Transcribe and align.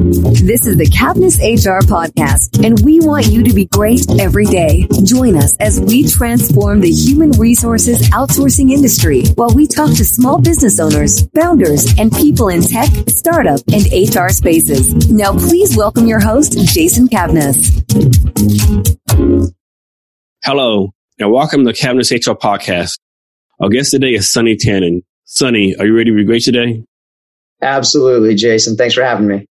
This 0.00 0.66
is 0.66 0.78
the 0.78 0.86
Cavness 0.86 1.36
HR 1.36 1.84
podcast, 1.86 2.64
and 2.64 2.80
we 2.80 3.00
want 3.00 3.26
you 3.26 3.42
to 3.42 3.52
be 3.52 3.66
great 3.66 4.00
every 4.18 4.46
day. 4.46 4.88
Join 5.04 5.36
us 5.36 5.54
as 5.58 5.78
we 5.78 6.08
transform 6.08 6.80
the 6.80 6.90
human 6.90 7.32
resources 7.32 8.08
outsourcing 8.08 8.70
industry 8.72 9.24
while 9.34 9.50
we 9.54 9.66
talk 9.66 9.90
to 9.90 10.04
small 10.06 10.40
business 10.40 10.80
owners, 10.80 11.28
founders, 11.34 11.92
and 11.98 12.10
people 12.10 12.48
in 12.48 12.62
tech, 12.62 12.88
startup, 13.08 13.60
and 13.74 13.84
HR 13.92 14.30
spaces. 14.30 15.10
Now, 15.10 15.34
please 15.34 15.76
welcome 15.76 16.06
your 16.06 16.20
host, 16.20 16.56
Jason 16.72 17.06
Cavness. 17.06 17.60
Hello, 20.42 20.94
and 21.18 21.30
welcome 21.30 21.66
to 21.66 21.72
the 21.72 21.78
Cavness 21.78 22.10
HR 22.10 22.38
podcast. 22.38 22.98
Our 23.60 23.68
guest 23.68 23.90
today 23.90 24.14
is 24.14 24.32
Sonny 24.32 24.56
Tannan. 24.56 25.02
Sunny, 25.26 25.76
are 25.76 25.84
you 25.84 25.94
ready 25.94 26.10
to 26.10 26.16
be 26.16 26.24
great 26.24 26.42
today? 26.42 26.84
Absolutely, 27.60 28.34
Jason. 28.34 28.78
Thanks 28.78 28.94
for 28.94 29.04
having 29.04 29.26
me. 29.26 29.46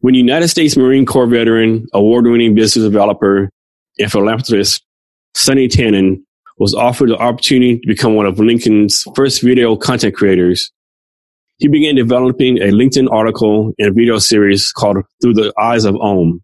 When 0.00 0.14
United 0.14 0.48
States 0.48 0.78
Marine 0.78 1.04
Corps 1.04 1.26
veteran, 1.26 1.86
award-winning 1.92 2.54
business 2.54 2.86
developer, 2.86 3.50
and 3.98 4.10
philanthropist 4.10 4.82
Sonny 5.34 5.68
Tannan 5.68 6.24
was 6.58 6.74
offered 6.74 7.10
the 7.10 7.18
opportunity 7.18 7.78
to 7.78 7.86
become 7.86 8.14
one 8.14 8.24
of 8.24 8.36
LinkedIn's 8.36 9.04
first 9.14 9.42
video 9.42 9.76
content 9.76 10.14
creators. 10.14 10.72
He 11.58 11.68
began 11.68 11.96
developing 11.96 12.56
a 12.62 12.70
LinkedIn 12.70 13.12
article 13.12 13.74
and 13.78 13.94
video 13.94 14.18
series 14.18 14.72
called 14.72 15.04
Through 15.20 15.34
the 15.34 15.52
Eyes 15.60 15.84
of 15.84 15.96
Om. 15.96 16.40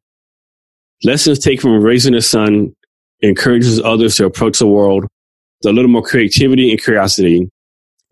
Lessons 1.02 1.38
taken 1.38 1.62
from 1.62 1.82
raising 1.82 2.14
a 2.14 2.20
son 2.20 2.74
encourages 3.22 3.80
others 3.80 4.16
to 4.16 4.26
approach 4.26 4.58
the 4.58 4.66
world 4.66 5.04
with 5.04 5.70
a 5.70 5.72
little 5.72 5.90
more 5.90 6.02
creativity 6.02 6.70
and 6.70 6.82
curiosity. 6.82 7.48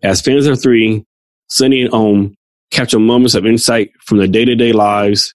As 0.01 0.21
fans 0.21 0.47
of 0.47 0.59
three, 0.59 1.05
Sonny 1.49 1.83
and 1.83 1.93
Om 1.93 2.35
capture 2.71 2.97
moments 2.97 3.35
of 3.35 3.45
insight 3.45 3.91
from 4.05 4.17
their 4.17 4.27
day-to-day 4.27 4.73
lives 4.73 5.34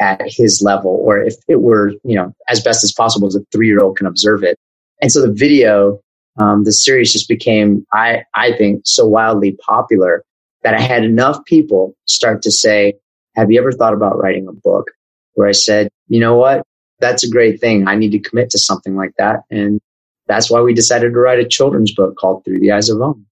at 0.00 0.22
his 0.24 0.62
level, 0.64 1.00
or 1.02 1.18
if 1.18 1.34
it 1.48 1.60
were, 1.60 1.92
you 2.04 2.14
know, 2.14 2.32
as 2.48 2.62
best 2.62 2.84
as 2.84 2.92
possible 2.92 3.26
as 3.26 3.34
a 3.34 3.40
three 3.52 3.66
year 3.66 3.80
old 3.80 3.96
can 3.96 4.06
observe 4.06 4.42
it. 4.42 4.56
And 5.00 5.10
so 5.10 5.20
the 5.20 5.32
video, 5.32 6.00
um, 6.38 6.64
the 6.64 6.72
series 6.72 7.12
just 7.12 7.28
became, 7.28 7.84
I, 7.92 8.24
I 8.34 8.56
think, 8.56 8.82
so 8.84 9.06
wildly 9.06 9.56
popular 9.64 10.24
that 10.62 10.74
I 10.74 10.80
had 10.80 11.04
enough 11.04 11.44
people 11.44 11.94
start 12.06 12.42
to 12.42 12.50
say, 12.50 12.94
have 13.36 13.50
you 13.50 13.60
ever 13.60 13.72
thought 13.72 13.94
about 13.94 14.18
writing 14.18 14.48
a 14.48 14.52
book? 14.52 14.90
Where 15.34 15.48
I 15.48 15.52
said, 15.52 15.88
you 16.08 16.18
know 16.18 16.36
what? 16.36 16.64
That's 17.00 17.24
a 17.24 17.30
great 17.30 17.60
thing. 17.60 17.86
I 17.86 17.94
need 17.94 18.10
to 18.10 18.18
commit 18.18 18.50
to 18.50 18.58
something 18.58 18.96
like 18.96 19.12
that. 19.18 19.42
And 19.50 19.80
that's 20.26 20.50
why 20.50 20.60
we 20.60 20.74
decided 20.74 21.12
to 21.12 21.18
write 21.18 21.38
a 21.38 21.46
children's 21.46 21.94
book 21.94 22.16
called 22.16 22.44
Through 22.44 22.58
the 22.58 22.72
Eyes 22.72 22.90
of 22.90 23.00
Om. 23.00 23.24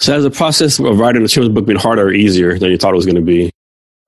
So 0.00 0.12
has 0.12 0.24
the 0.24 0.30
process 0.30 0.80
of 0.80 0.98
writing 0.98 1.22
a 1.22 1.28
children's 1.28 1.54
book 1.54 1.66
been 1.66 1.76
harder 1.76 2.08
or 2.08 2.12
easier 2.12 2.58
than 2.58 2.70
you 2.70 2.76
thought 2.76 2.92
it 2.92 2.96
was 2.96 3.06
going 3.06 3.14
to 3.14 3.22
be? 3.22 3.52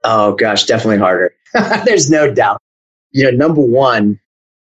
Oh 0.08 0.34
gosh, 0.34 0.66
definitely 0.66 0.98
harder. 0.98 1.34
There's 1.84 2.08
no 2.08 2.32
doubt. 2.32 2.62
You 3.10 3.24
know, 3.24 3.36
number 3.36 3.60
one, 3.60 4.20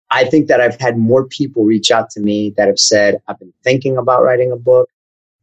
I 0.09 0.23
think 0.23 0.47
that 0.47 0.61
I've 0.61 0.79
had 0.79 0.97
more 0.97 1.25
people 1.25 1.65
reach 1.65 1.91
out 1.91 2.09
to 2.11 2.21
me 2.21 2.53
that 2.55 2.69
have 2.69 2.79
said, 2.79 3.21
I've 3.27 3.37
been 3.37 3.51
thinking 3.61 3.97
about 3.97 4.23
writing 4.23 4.53
a 4.53 4.55
book. 4.55 4.89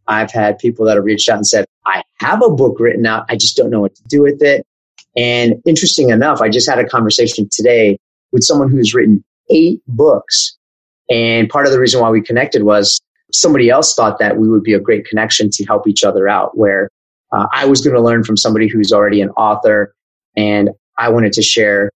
I've 0.07 0.31
had 0.31 0.59
people 0.59 0.87
that 0.87 0.97
have 0.97 1.05
reached 1.05 1.29
out 1.29 1.37
and 1.37 1.47
said, 1.47 1.67
I 1.85 2.03
have 2.19 2.43
a 2.43 2.49
book 2.49 2.81
written 2.81 3.05
out. 3.05 3.27
I 3.29 3.37
just 3.37 3.59
don't 3.59 3.69
know 3.69 3.81
what 3.81 3.95
to 3.97 4.03
do 4.05 4.23
with 4.23 4.43
it. 4.43 4.67
And 5.17 5.61
interesting 5.67 6.09
enough, 6.09 6.41
I 6.41 6.49
just 6.49 6.69
had 6.69 6.79
a 6.79 6.89
conversation 6.89 7.47
today 7.53 7.99
with 8.33 8.43
someone 8.43 8.71
who's 8.71 8.95
written 8.95 9.23
eight 9.51 9.83
books. 9.87 10.57
And 11.11 11.47
part 11.51 11.67
of 11.67 11.73
the 11.73 11.79
reason 11.79 12.01
why 12.01 12.09
we 12.09 12.23
connected 12.23 12.63
was 12.63 13.03
somebody 13.33 13.69
else 13.69 13.95
thought 13.95 14.19
that 14.19 14.39
we 14.39 14.49
would 14.49 14.63
be 14.63 14.73
a 14.73 14.81
great 14.81 15.05
connection 15.05 15.51
to 15.51 15.65
help 15.67 15.87
each 15.87 16.05
other 16.05 16.27
out 16.27 16.57
where 16.57 16.89
uh, 17.35 17.47
I 17.53 17.67
was 17.67 17.81
going 17.81 17.95
to 17.95 18.03
learn 18.03 18.25
from 18.25 18.37
somebody 18.37 18.69
who's 18.69 18.93
already 18.93 19.21
an 19.21 19.31
author, 19.31 19.95
and 20.37 20.71
I 20.99 21.09
wanted 21.09 21.33
to 21.35 21.43
share 21.43 21.91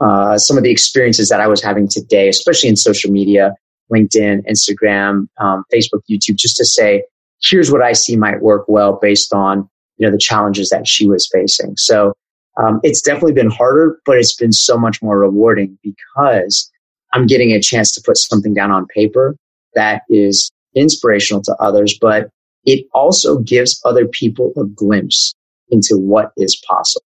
uh, 0.00 0.38
some 0.38 0.56
of 0.56 0.62
the 0.62 0.70
experiences 0.70 1.28
that 1.28 1.40
I 1.40 1.46
was 1.46 1.62
having 1.62 1.88
today, 1.88 2.28
especially 2.28 2.68
in 2.68 2.76
social 2.76 3.10
media, 3.10 3.54
LinkedIn, 3.92 4.44
Instagram, 4.48 5.26
um, 5.38 5.64
Facebook, 5.72 6.02
YouTube, 6.10 6.36
just 6.36 6.56
to 6.56 6.64
say, 6.64 7.04
here's 7.42 7.70
what 7.70 7.82
I 7.82 7.92
see 7.92 8.16
might 8.16 8.40
work 8.40 8.64
well 8.68 8.98
based 9.00 9.32
on 9.32 9.68
you 9.96 10.06
know 10.06 10.12
the 10.12 10.18
challenges 10.18 10.70
that 10.70 10.86
she 10.86 11.06
was 11.06 11.28
facing. 11.32 11.76
So 11.76 12.14
um, 12.56 12.80
it's 12.82 13.00
definitely 13.00 13.32
been 13.32 13.50
harder, 13.50 13.98
but 14.06 14.18
it's 14.18 14.34
been 14.34 14.52
so 14.52 14.78
much 14.78 15.02
more 15.02 15.18
rewarding 15.18 15.78
because 15.82 16.70
I'm 17.12 17.26
getting 17.26 17.52
a 17.52 17.60
chance 17.60 17.92
to 17.92 18.02
put 18.04 18.16
something 18.16 18.54
down 18.54 18.70
on 18.70 18.86
paper 18.86 19.36
that 19.74 20.02
is 20.08 20.50
inspirational 20.74 21.42
to 21.42 21.54
others, 21.60 21.96
but 22.00 22.28
it 22.66 22.86
also 22.92 23.38
gives 23.38 23.80
other 23.84 24.06
people 24.06 24.52
a 24.56 24.64
glimpse 24.64 25.34
into 25.70 25.98
what 25.98 26.32
is 26.36 26.60
possible. 26.66 27.04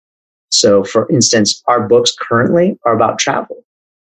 So, 0.50 0.84
for 0.84 1.08
instance, 1.10 1.62
our 1.66 1.86
books 1.86 2.14
currently 2.18 2.78
are 2.84 2.94
about 2.94 3.18
travel, 3.18 3.64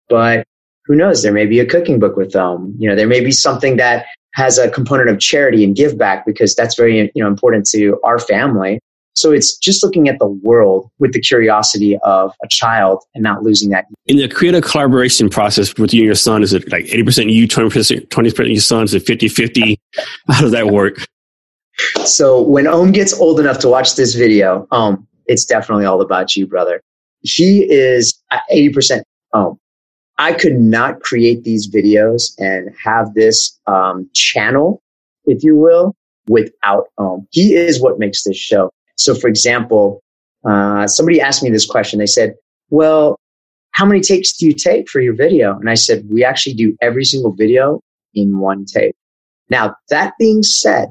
but 0.09 0.47
who 0.85 0.95
knows? 0.95 1.23
There 1.23 1.33
may 1.33 1.47
be 1.47 1.61
a 1.61 1.67
cooking 1.67 1.99
book 1.99 2.17
with 2.17 2.33
them. 2.33 2.75
You 2.79 2.89
know, 2.89 2.97
there 2.97 3.07
may 3.07 3.25
be 3.25 3.31
something 3.31 3.77
that 3.77 4.07
has 4.35 4.59
a 4.59 4.69
component 4.69 5.09
of 5.09 5.19
charity 5.19 5.65
and 5.65 5.75
give 5.75 5.97
back 5.97 6.27
because 6.27 6.55
that's 6.55 6.75
very, 6.75 7.11
you 7.15 7.23
know, 7.23 7.29
important 7.29 7.67
to 7.67 7.99
our 8.05 8.19
family. 8.19 8.81
So 9.17 9.31
it's 9.31 9.57
just 9.57 9.83
looking 9.85 10.09
at 10.09 10.19
the 10.19 10.27
world 10.27 10.91
with 10.99 11.13
the 11.13 11.21
curiosity 11.21 11.97
of 12.03 12.35
a 12.43 12.49
child 12.49 13.05
and 13.15 13.23
not 13.23 13.45
losing 13.45 13.71
that. 13.71 13.87
In 14.07 14.17
the 14.17 14.29
creative 14.29 14.65
collaboration 14.65 15.31
process 15.31 15.73
with 15.79 15.95
you 15.95 16.01
and 16.01 16.07
your 16.07 16.17
son, 16.17 16.43
is 16.43 16.53
it 16.53 16.71
like 16.71 16.87
80% 16.87 17.33
you, 17.33 17.47
20%, 17.47 18.09
20% 18.09 18.49
your 18.49 18.61
son? 18.61 18.85
Is 18.85 18.95
it 18.95 19.07
50 19.07 19.29
50? 19.29 19.79
How 20.29 20.41
does 20.41 20.51
that 20.51 20.67
work? 20.67 21.07
So 22.05 22.41
when 22.41 22.67
Om 22.67 22.93
gets 22.93 23.13
old 23.15 23.41
enough 23.41 23.59
to 23.61 23.69
watch 23.69 23.97
this 23.97 24.15
video, 24.15 24.67
um, 24.71 25.07
it's 25.27 25.45
definitely 25.45 25.87
all 25.87 26.01
about 26.01 26.37
you, 26.37 26.47
brother. 26.47 26.83
He 27.23 27.65
is 27.71 28.21
80% 28.53 29.03
Om. 29.33 29.59
I 30.19 30.33
could 30.33 30.61
not 30.61 31.01
create 31.01 31.43
these 31.43 31.69
videos 31.69 32.35
and 32.39 32.75
have 32.83 33.15
this 33.15 33.59
um, 33.67 34.09
channel, 34.15 34.83
if 35.25 35.43
you 35.43 35.57
will, 35.57 35.97
without 36.29 36.85
Om. 36.99 37.27
He 37.33 37.55
is 37.55 37.81
what 37.81 37.99
makes 37.99 38.23
this 38.23 38.37
show. 38.37 38.71
So, 38.97 39.15
for 39.15 39.29
example, 39.29 40.03
uh, 40.45 40.87
somebody 40.87 41.21
asked 41.21 41.43
me 41.43 41.51
this 41.51 41.67
question. 41.67 41.99
They 41.99 42.07
said, 42.07 42.35
"Well, 42.71 43.19
how 43.73 43.87
many 43.87 44.01
takes 44.01 44.37
do 44.37 44.47
you 44.47 44.53
take 44.53 44.89
for 44.89 45.01
your 45.01 45.15
video?" 45.15 45.59
And 45.59 45.69
I 45.69 45.75
said, 45.75 46.09
"We 46.09 46.25
actually 46.25 46.55
do 46.55 46.77
every 46.81 47.05
single 47.05 47.33
video 47.33 47.81
in 48.15 48.39
one 48.39 48.67
take." 48.67 48.95
Now, 49.51 49.75
that 49.89 50.15
being 50.19 50.43
said, 50.43 50.91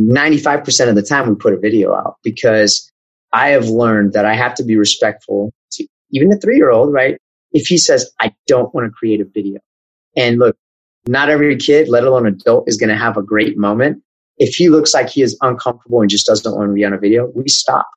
95% 0.00 0.88
of 0.88 0.94
the 0.94 1.02
time 1.02 1.28
we 1.28 1.34
put 1.34 1.52
a 1.52 1.58
video 1.58 1.94
out 1.94 2.16
because 2.22 2.90
I 3.32 3.48
have 3.50 3.66
learned 3.66 4.12
that 4.12 4.24
I 4.24 4.34
have 4.34 4.54
to 4.56 4.64
be 4.64 4.76
respectful 4.76 5.52
to 5.72 5.86
even 6.12 6.32
a 6.32 6.36
three 6.36 6.56
year 6.56 6.70
old, 6.70 6.92
right? 6.92 7.18
if 7.52 7.66
he 7.66 7.78
says, 7.78 8.10
I 8.20 8.34
don't 8.46 8.74
want 8.74 8.86
to 8.86 8.90
create 8.90 9.20
a 9.20 9.24
video. 9.24 9.60
And 10.16 10.38
look, 10.38 10.56
not 11.06 11.30
every 11.30 11.56
kid, 11.56 11.88
let 11.88 12.04
alone 12.04 12.26
adult, 12.26 12.68
is 12.68 12.76
going 12.76 12.90
to 12.90 12.96
have 12.96 13.16
a 13.16 13.22
great 13.22 13.56
moment. 13.56 14.02
If 14.36 14.54
he 14.54 14.68
looks 14.68 14.94
like 14.94 15.08
he 15.08 15.22
is 15.22 15.36
uncomfortable 15.40 16.00
and 16.00 16.10
just 16.10 16.26
doesn't 16.26 16.54
want 16.54 16.70
to 16.70 16.74
be 16.74 16.84
on 16.84 16.92
a 16.92 16.98
video, 16.98 17.30
we 17.34 17.48
stop. 17.48 17.88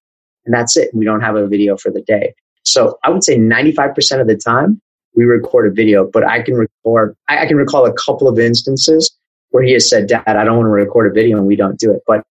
And 0.46 0.54
that's 0.54 0.76
it. 0.78 0.90
We 0.94 1.06
don't 1.06 1.22
have 1.22 1.36
a 1.36 1.48
video 1.48 1.78
for 1.78 1.92
the 1.92 2.02
day. 2.02 2.34
So 2.64 2.98
I 3.04 3.10
would 3.10 3.24
say 3.24 3.38
95% 3.38 4.22
of 4.22 4.28
the 4.28 4.36
time 4.36 4.82
we 5.16 5.26
record 5.26 5.68
a 5.68 5.72
video, 5.72 6.10
but 6.12 6.26
I 6.26 6.42
can 6.42 6.56
record, 6.56 7.16
I 7.28 7.46
can 7.46 7.58
recall 7.58 7.86
a 7.86 7.94
couple 7.94 8.28
of 8.28 8.40
instances 8.40 9.12
where 9.52 9.64
he 9.64 9.74
has 9.74 9.90
said, 9.90 10.08
dad, 10.08 10.24
I 10.26 10.44
don't 10.44 10.58
want 10.58 10.68
to 10.68 10.72
record 10.72 11.12
a 11.12 11.14
video 11.14 11.38
and 11.38 11.46
we 11.46 11.56
don't 11.56 11.80
do 11.80 11.92
it. 11.92 12.02
But 12.08 12.24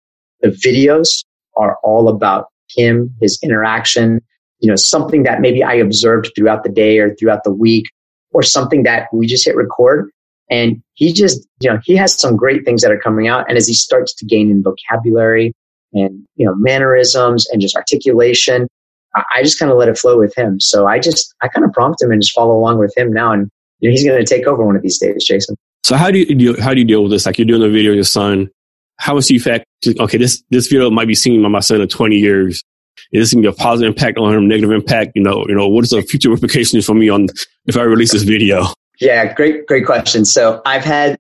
the 0.42 0.50
videos 0.50 1.24
are 1.56 1.77
all 1.83 2.10
about 2.10 2.48
him, 2.69 3.13
his 3.21 3.39
interaction, 3.44 4.21
you 4.60 4.69
know, 4.69 4.75
something 4.75 5.24
that 5.24 5.42
maybe 5.42 5.63
I 5.63 5.75
observed 5.75 6.31
throughout 6.36 6.63
the 6.63 6.69
day 6.69 7.00
or 7.00 7.16
throughout 7.16 7.44
the 7.44 7.51
week 7.51 7.86
or 8.31 8.44
something 8.44 8.83
that 8.83 9.07
we 9.13 9.27
just 9.27 9.45
hit 9.45 9.56
record. 9.56 10.10
And 10.50 10.81
he 10.95 11.13
just, 11.13 11.48
you 11.60 11.69
know, 11.69 11.80
he 11.83 11.95
has 11.95 12.19
some 12.19 12.36
great 12.36 12.66
things 12.66 12.81
that 12.81 12.92
are 12.92 13.00
coming 13.00 13.27
out. 13.27 13.45
And 13.48 13.57
as 13.57 13.68
he 13.68 13.74
starts 13.74 14.13
to 14.16 14.25
gain 14.25 14.50
in 14.50 14.63
vocabulary 14.63 15.54
and, 15.94 16.25
you 16.36 16.45
know, 16.45 16.56
mannerisms 16.56 17.48
and 17.50 17.62
just 17.62 17.75
articulation, 17.75 18.68
I 19.16 19.44
just 19.44 19.60
kind 19.60 19.71
of 19.71 19.77
let 19.77 19.89
it 19.89 19.98
flow 19.98 20.18
with 20.18 20.36
him. 20.36 20.60
So 20.60 20.88
I 20.88 21.00
just, 21.00 21.33
I 21.42 21.48
kind 21.48 21.66
of 21.66 21.74
prompt 21.74 22.01
him 22.01 22.12
and 22.12 22.21
just 22.21 22.33
follow 22.33 22.56
along 22.56 22.80
with 22.80 22.95
him 22.95 23.12
now. 23.12 23.31
And 23.31 23.50
you 23.80 23.89
know, 23.89 23.92
he's 23.92 24.06
going 24.06 24.24
to 24.24 24.25
take 24.25 24.48
over 24.48 24.66
one 24.66 24.75
of 24.75 24.81
these 24.81 25.00
days, 25.00 25.25
Jason. 25.25 25.56
So 25.84 25.96
how 25.96 26.12
do 26.12 26.20
you 26.20 26.36
deal, 26.36 26.62
how 26.62 26.74
do 26.74 26.80
you 26.80 26.86
deal 26.86 27.04
with 27.04 27.12
this? 27.12 27.26
Like 27.26 27.38
you're 27.38 27.48
doing 27.48 27.64
a 27.64 27.70
video 27.70 27.92
of 27.92 27.96
your 27.96 28.04
son. 28.04 28.50
How 28.98 29.18
is 29.18 29.28
the 29.28 29.36
effect? 29.36 29.66
Okay, 29.88 30.18
this, 30.18 30.44
this 30.50 30.68
video 30.68 30.90
might 30.90 31.08
be 31.08 31.16
seen 31.16 31.42
by 31.42 31.50
my 31.50 31.62
son 31.62 31.81
in 31.81 31.88
20 31.88 32.18
years. 32.18 32.64
Is 33.12 33.22
this 33.22 33.34
going 33.34 33.44
to 33.44 33.50
be 33.50 33.56
a 33.56 33.58
positive 33.58 33.88
impact 33.88 34.18
on 34.18 34.34
him, 34.34 34.48
negative 34.48 34.72
impact? 34.72 35.14
You 35.16 35.24
know, 35.24 35.46
you 35.48 35.56
know, 35.56 35.68
what 35.68 35.84
is 35.84 35.92
the 35.92 36.02
future 36.02 36.30
repercussions 36.30 36.86
for 36.86 36.94
me 36.94 37.10
on 37.10 37.28
if 37.66 37.78
I 37.78 37.81
release 37.84 38.12
this 38.12 38.24
video? 38.24 38.66
Yeah, 39.00 39.34
great, 39.34 39.66
great 39.66 39.86
question. 39.86 40.26
So 40.26 40.62
I've 40.66 40.84
had 40.84 41.18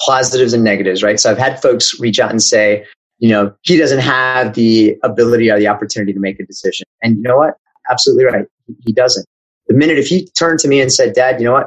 positives 0.00 0.52
and 0.52 0.62
negatives, 0.62 1.02
right? 1.02 1.18
So 1.18 1.30
I've 1.30 1.38
had 1.38 1.60
folks 1.62 1.98
reach 1.98 2.20
out 2.20 2.30
and 2.30 2.42
say, 2.42 2.84
you 3.18 3.30
know, 3.30 3.54
he 3.62 3.76
doesn't 3.76 4.00
have 4.00 4.54
the 4.54 4.96
ability 5.02 5.50
or 5.50 5.58
the 5.58 5.68
opportunity 5.68 6.12
to 6.12 6.20
make 6.20 6.38
a 6.40 6.46
decision. 6.46 6.84
And 7.02 7.16
you 7.16 7.22
know 7.22 7.38
what? 7.38 7.54
Absolutely 7.90 8.24
right. 8.24 8.46
He 8.84 8.92
doesn't. 8.92 9.26
The 9.68 9.74
minute 9.74 9.98
if 9.98 10.06
he 10.06 10.28
turned 10.38 10.58
to 10.60 10.68
me 10.68 10.80
and 10.80 10.92
said, 10.92 11.14
Dad, 11.14 11.40
you 11.40 11.46
know 11.46 11.52
what? 11.52 11.66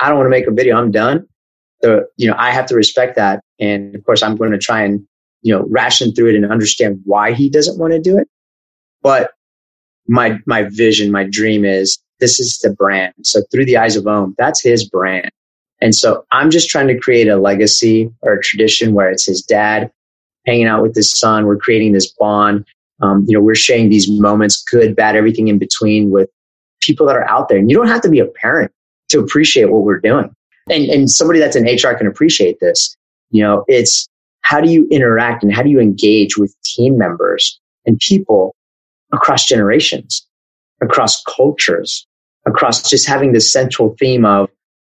I 0.00 0.08
don't 0.08 0.18
want 0.18 0.26
to 0.26 0.30
make 0.30 0.46
a 0.46 0.50
video. 0.50 0.76
I'm 0.76 0.90
done. 0.90 1.26
The, 1.80 2.08
you 2.16 2.28
know, 2.28 2.34
I 2.36 2.50
have 2.50 2.66
to 2.66 2.74
respect 2.74 3.16
that. 3.16 3.42
And 3.60 3.94
of 3.94 4.04
course, 4.04 4.22
I'm 4.22 4.36
going 4.36 4.50
to 4.52 4.58
try 4.58 4.82
and, 4.82 5.06
you 5.42 5.54
know, 5.54 5.64
ration 5.68 6.12
through 6.12 6.30
it 6.30 6.34
and 6.34 6.50
understand 6.50 7.00
why 7.04 7.32
he 7.32 7.48
doesn't 7.48 7.78
want 7.78 7.92
to 7.92 8.00
do 8.00 8.18
it. 8.18 8.28
But 9.02 9.32
my, 10.06 10.40
my 10.46 10.64
vision, 10.64 11.12
my 11.12 11.24
dream 11.24 11.64
is 11.64 11.98
this 12.20 12.40
is 12.40 12.58
the 12.58 12.70
brand. 12.70 13.14
So 13.22 13.42
through 13.50 13.66
the 13.66 13.76
eyes 13.76 13.96
of 13.96 14.06
Om, 14.06 14.34
that's 14.38 14.62
his 14.62 14.88
brand. 14.88 15.30
And 15.80 15.94
so 15.94 16.24
I'm 16.32 16.50
just 16.50 16.68
trying 16.68 16.88
to 16.88 16.98
create 16.98 17.28
a 17.28 17.36
legacy 17.36 18.10
or 18.22 18.32
a 18.32 18.42
tradition 18.42 18.94
where 18.94 19.10
it's 19.10 19.26
his 19.26 19.42
dad 19.42 19.90
hanging 20.46 20.66
out 20.66 20.82
with 20.82 20.96
his 20.96 21.10
son. 21.16 21.46
We're 21.46 21.58
creating 21.58 21.92
this 21.92 22.12
bond. 22.18 22.64
Um, 23.00 23.24
you 23.28 23.36
know, 23.36 23.42
we're 23.42 23.54
sharing 23.54 23.90
these 23.90 24.10
moments, 24.10 24.62
good, 24.64 24.96
bad, 24.96 25.14
everything 25.14 25.46
in 25.46 25.58
between 25.58 26.10
with 26.10 26.28
people 26.80 27.06
that 27.06 27.14
are 27.14 27.28
out 27.28 27.48
there. 27.48 27.58
And 27.58 27.70
you 27.70 27.76
don't 27.76 27.86
have 27.86 28.00
to 28.02 28.08
be 28.08 28.18
a 28.18 28.26
parent 28.26 28.72
to 29.10 29.20
appreciate 29.20 29.70
what 29.70 29.84
we're 29.84 30.00
doing. 30.00 30.34
And, 30.70 30.84
and 30.90 31.10
somebody 31.10 31.38
that's 31.38 31.56
in 31.56 31.64
HR 31.64 31.94
can 31.96 32.06
appreciate 32.06 32.60
this. 32.60 32.96
You 33.30 33.42
know, 33.42 33.64
it's 33.68 34.08
how 34.42 34.60
do 34.60 34.70
you 34.70 34.86
interact 34.90 35.42
and 35.42 35.52
how 35.52 35.62
do 35.62 35.70
you 35.70 35.80
engage 35.80 36.38
with 36.38 36.54
team 36.64 36.96
members 36.96 37.60
and 37.86 37.98
people 37.98 38.54
across 39.12 39.46
generations, 39.46 40.26
across 40.82 41.22
cultures, 41.24 42.06
across 42.46 42.88
just 42.88 43.06
having 43.06 43.32
this 43.32 43.52
central 43.52 43.94
theme 43.98 44.24
of 44.24 44.48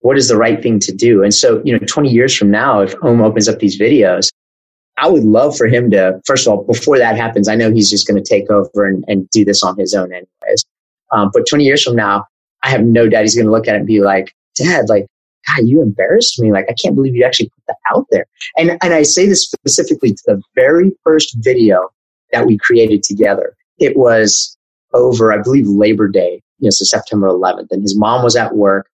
what 0.02 0.18
is 0.18 0.28
the 0.30 0.38
right 0.38 0.62
thing 0.62 0.80
to 0.80 0.94
do. 0.94 1.24
And 1.24 1.34
so, 1.34 1.62
you 1.66 1.74
know, 1.74 1.86
20 1.86 2.10
years 2.10 2.36
from 2.36 2.52
now, 2.52 2.82
if 2.82 2.96
Om 3.04 3.22
opens 3.22 3.50
up 3.50 3.60
these 3.60 3.80
videos, 3.80 4.30
I 4.98 5.08
would 5.08 5.24
love 5.24 5.58
for 5.58 5.68
him 5.68 5.92
to, 5.92 6.22
first 6.26 6.48
of 6.48 6.54
all, 6.54 6.64
before 6.64 6.98
that 6.98 7.18
happens, 7.18 7.48
I 7.48 7.56
know 7.56 7.72
he's 7.72 7.90
just 7.90 8.08
going 8.08 8.22
to 8.22 8.28
take 8.28 8.50
over 8.50 8.86
and, 8.86 9.04
and 9.08 9.30
do 9.30 9.46
this 9.46 9.64
on 9.64 9.78
his 9.78 9.94
own 9.94 10.12
anyways. 10.12 10.66
Um, 11.12 11.32
but 11.34 11.48
20 11.50 11.64
years 11.64 11.84
from 11.84 11.96
now, 11.96 12.26
I 12.64 12.70
have 12.70 12.84
no 12.84 13.08
doubt 13.08 13.22
he's 13.22 13.36
going 13.36 13.46
to 13.46 13.52
look 13.52 13.68
at 13.68 13.76
it 13.76 13.80
and 13.80 13.88
be 13.88 14.02
like, 14.02 14.34
Dad, 14.56 14.90
like, 14.90 15.08
God, 15.56 15.68
you 15.68 15.82
embarrassed 15.82 16.40
me. 16.40 16.52
Like, 16.52 16.66
I 16.70 16.74
can't 16.74 16.96
believe 16.96 17.16
you 17.16 17.24
actually 17.24 17.50
put 17.50 17.64
that 17.68 17.78
out 17.94 18.06
there. 18.12 18.26
And, 18.58 18.78
and 18.82 18.94
I 18.94 19.04
say 19.04 19.26
this 19.26 19.44
specifically 19.44 20.14
to 20.14 20.24
the 20.26 20.42
very 20.56 20.92
first 21.04 21.36
video 21.40 21.90
that 22.32 22.46
we 22.46 22.58
created 22.58 23.04
together. 23.04 23.56
It 23.80 23.98
was 23.98 24.58
over, 24.94 25.32
I 25.32 25.42
believe, 25.42 25.68
Labor 25.68 26.08
Day, 26.08 26.42
you 26.60 26.66
know, 26.66 26.70
so 26.72 26.86
September 26.86 27.28
11th. 27.28 27.68
And 27.72 27.82
his 27.82 27.98
mom 27.98 28.24
was 28.24 28.36
at 28.36 28.56
work. 28.56 28.90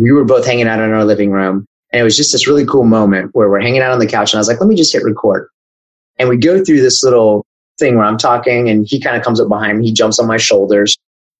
We 0.00 0.12
were 0.12 0.24
both 0.24 0.46
hanging 0.46 0.66
out 0.66 0.80
in 0.80 0.92
our 0.92 1.04
living 1.04 1.30
room. 1.30 1.66
And 1.92 2.00
it 2.00 2.04
was 2.04 2.16
just 2.16 2.32
this 2.32 2.46
really 2.46 2.66
cool 2.66 2.84
moment 2.84 3.30
where 3.34 3.48
we're 3.48 3.60
hanging 3.60 3.82
out 3.82 3.92
on 3.92 3.98
the 3.98 4.06
couch. 4.06 4.32
And 4.32 4.38
I 4.38 4.40
was 4.40 4.48
like, 4.48 4.60
let 4.60 4.68
me 4.68 4.76
just 4.76 4.92
hit 4.92 5.02
record. 5.04 5.48
And 6.18 6.28
we 6.28 6.36
go 6.36 6.62
through 6.62 6.80
this 6.80 7.02
little 7.02 7.44
thing 7.78 7.96
where 7.96 8.04
I'm 8.04 8.18
talking 8.18 8.68
and 8.68 8.86
he 8.86 9.00
kind 9.00 9.16
of 9.16 9.24
comes 9.24 9.40
up 9.40 9.48
behind 9.48 9.78
me. 9.78 9.86
He 9.86 9.92
jumps 9.92 10.18
on 10.18 10.28
my 10.28 10.36
shoulders 10.36 10.96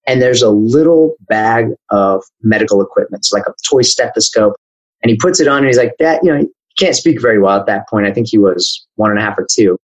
and 0.06 0.20
there's 0.20 0.42
a 0.42 0.50
little 0.50 1.14
bag 1.28 1.68
of 1.90 2.24
medical 2.42 2.82
equipment, 2.82 3.24
so 3.24 3.36
like 3.36 3.46
a 3.46 3.54
toy 3.68 3.82
stethoscope. 3.82 4.56
And 5.02 5.10
he 5.10 5.16
puts 5.16 5.40
it 5.40 5.48
on 5.48 5.58
and 5.58 5.66
he's 5.66 5.78
like, 5.78 5.94
that, 5.98 6.22
you 6.22 6.32
know, 6.32 6.38
he 6.38 6.46
can't 6.78 6.96
speak 6.96 7.20
very 7.20 7.40
well 7.40 7.58
at 7.58 7.66
that 7.66 7.88
point. 7.88 8.06
I 8.06 8.12
think 8.12 8.28
he 8.28 8.38
was 8.38 8.86
one 8.96 9.10
and 9.10 9.18
a 9.18 9.22
half 9.22 9.38
or 9.38 9.46
two. 9.50 9.78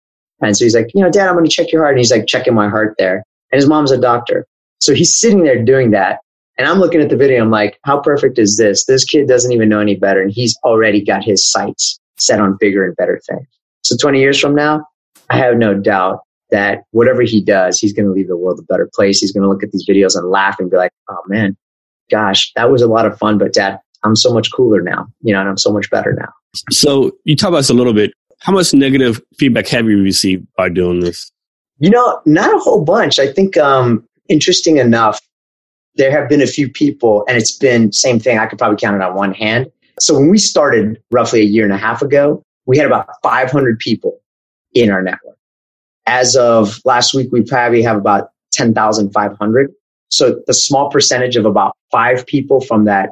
And 0.42 0.58
so 0.58 0.66
he's 0.66 0.76
like, 0.76 0.88
you 0.94 1.04
know, 1.04 1.12
dad, 1.12 1.28
I'm 1.28 1.36
going 1.36 1.46
to 1.46 1.52
check 1.52 1.72
your 1.72 1.84
heart. 1.84 1.94
And 1.94 2.00
he's 2.00 2.12
like 2.12 2.26
checking 2.28 2.54
my 2.54 2.68
heart 2.68 2.96
there. 2.98 3.24
And 3.52 3.60
his 3.60 3.68
mom's 3.68 3.92
a 3.92 3.98
doctor. 3.98 4.46
So 4.80 4.94
he's 4.94 5.16
sitting 5.20 5.44
there 5.44 5.64
doing 5.64 5.92
that. 5.92 6.20
And 6.58 6.68
I'm 6.68 6.80
looking 6.80 7.02
at 7.02 7.10
the 7.10 7.18
video. 7.18 7.42
I'm 7.42 7.50
like, 7.50 7.80
how 7.84 8.00
perfect 8.00 8.38
is 8.38 8.58
this? 8.58 8.86
This 8.86 9.06
kid 9.06 9.28
doesn't 9.28 9.52
even 9.52 9.70
know 9.70 9.80
any 9.80 9.96
better. 9.96 10.22
And 10.22 10.32
he's 10.32 10.56
already 10.64 11.04
got 11.04 11.24
his 11.24 11.50
sights 11.50 12.00
set 12.20 12.40
on 12.40 12.58
bigger 12.60 12.86
and 12.86 12.96
better 12.96 13.20
things. 13.28 13.48
So 13.82 13.98
20 13.98 14.20
years 14.20 14.40
from 14.40 14.54
now, 14.54 14.86
I 15.30 15.38
have 15.38 15.58
no 15.58 15.74
doubt 15.74 16.20
that 16.52 16.84
whatever 16.92 17.24
he 17.24 17.42
does, 17.42 17.80
he's 17.80 17.94
going 17.94 18.06
to 18.06 18.12
leave 18.12 18.28
the 18.28 18.38
world 18.38 18.60
a 18.60 18.64
better 18.64 18.90
place. 18.94 19.20
He's 19.20 19.32
going 19.32 19.42
to 19.42 19.50
look 19.50 19.64
at 19.64 19.72
these 19.72 19.88
videos 19.90 20.16
and 20.16 20.30
laugh 20.30 20.60
and 20.60 20.70
be 20.70 20.78
like, 20.78 20.92
oh 21.10 21.22
man, 21.28 21.58
gosh, 22.12 22.52
that 22.56 22.72
was 22.72 22.84
a 22.84 22.88
lot 22.88 23.08
of 23.08 23.18
fun. 23.18 23.40
But 23.40 23.54
dad, 23.54 23.80
I'm 24.04 24.16
so 24.16 24.34
much 24.34 24.52
cooler 24.52 24.82
now, 24.82 25.08
you 25.22 25.34
know, 25.34 25.40
and 25.40 25.50
I'm 25.50 25.58
so 25.58 25.72
much 25.72 25.90
better 25.90 26.14
now. 26.14 26.30
So 26.72 27.12
you 27.24 27.36
talk 27.36 27.50
about 27.50 27.60
this 27.60 27.70
a 27.70 27.74
little 27.74 27.94
bit. 27.94 28.14
How 28.40 28.52
much 28.52 28.74
negative 28.74 29.22
feedback 29.38 29.68
have 29.70 29.86
you 29.86 30.02
received 30.02 30.46
by 30.58 30.70
doing 30.70 31.00
this? 31.00 31.32
You 31.80 31.90
know, 31.90 32.22
not 32.26 32.54
a 32.54 32.60
whole 32.60 32.84
bunch. 32.84 33.20
I 33.20 33.32
think, 33.32 33.58
um, 33.58 34.08
interesting 34.30 34.78
enough, 34.78 35.20
there 35.96 36.12
have 36.12 36.30
been 36.30 36.42
a 36.42 36.48
few 36.48 36.70
people, 36.70 37.24
and 37.28 37.38
it's 37.38 37.52
been 37.52 37.92
same 37.92 38.20
thing. 38.20 38.38
I 38.38 38.46
could 38.48 38.60
probably 38.60 38.78
count 38.78 38.96
it 38.96 39.02
on 39.02 39.16
one 39.16 39.34
hand. 39.34 39.72
So 40.00 40.16
when 40.16 40.30
we 40.30 40.38
started 40.38 41.02
roughly 41.12 41.42
a 41.42 41.46
year 41.46 41.64
and 41.64 41.74
a 41.74 41.78
half 41.78 42.02
ago, 42.02 42.44
we 42.66 42.78
had 42.78 42.88
about 42.88 43.08
500 43.22 43.80
people 43.80 44.20
in 44.74 44.90
our 44.90 45.02
network. 45.02 45.38
As 46.06 46.36
of 46.36 46.80
last 46.86 47.14
week, 47.14 47.30
we 47.32 47.44
probably 47.44 47.82
have 47.84 47.98
about 47.98 48.30
10,500. 48.54 49.72
So 50.10 50.42
the 50.48 50.54
small 50.54 50.90
percentage 50.90 51.36
of 51.36 51.46
about 51.46 51.76
five 51.92 52.26
people 52.26 52.62
from 52.62 52.86
that 52.86 53.10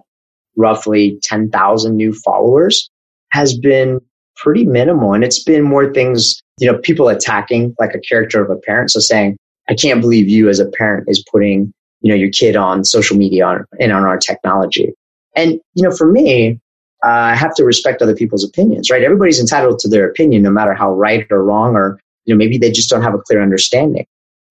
roughly 0.56 1.20
10,000 1.24 1.96
new 1.96 2.14
followers 2.14 2.90
has 3.32 3.58
been 3.58 4.00
pretty 4.36 4.66
minimal. 4.66 5.14
And 5.14 5.24
it's 5.24 5.44
been 5.44 5.64
more 5.64 5.94
things, 5.94 6.42
you 6.60 6.72
know, 6.72 6.78
people 6.80 7.08
attacking 7.08 7.76
like 7.80 7.94
a 7.94 8.00
character 8.00 8.44
of 8.44 8.50
a 8.50 8.60
parent. 8.60 8.92
So 8.92 9.00
saying, 9.00 9.38
I 9.70 9.76
can't 9.76 10.02
believe 10.02 10.28
you 10.28 10.50
as 10.50 10.60
a 10.60 10.70
parent 10.70 11.08
is 11.08 11.24
putting, 11.32 11.74
you 12.02 12.10
know, 12.10 12.16
your 12.16 12.32
kid 12.32 12.56
on 12.56 12.84
social 12.84 13.16
media 13.16 13.66
and 13.80 13.92
on 13.92 14.04
our 14.04 14.18
technology. 14.18 14.94
And, 15.36 15.60
you 15.76 15.84
know, 15.84 15.96
for 15.96 16.12
me, 16.12 16.60
uh, 17.06 17.10
I 17.10 17.36
have 17.36 17.56
to 17.56 17.64
respect 17.64 18.02
other 18.02 18.16
people's 18.16 18.44
opinions, 18.44 18.90
right? 18.90 19.04
Everybody's 19.04 19.40
entitled 19.40 19.80
to 19.80 19.88
their 19.88 20.08
opinion, 20.08 20.44
no 20.44 20.52
matter 20.52 20.74
how 20.74 20.92
right 20.94 21.26
or 21.32 21.44
wrong 21.44 21.76
or 21.76 22.00
you 22.26 22.34
know, 22.34 22.38
maybe 22.38 22.58
they 22.58 22.72
just 22.72 22.90
don't 22.90 23.02
have 23.02 23.14
a 23.14 23.20
clear 23.20 23.42
understanding. 23.42 24.06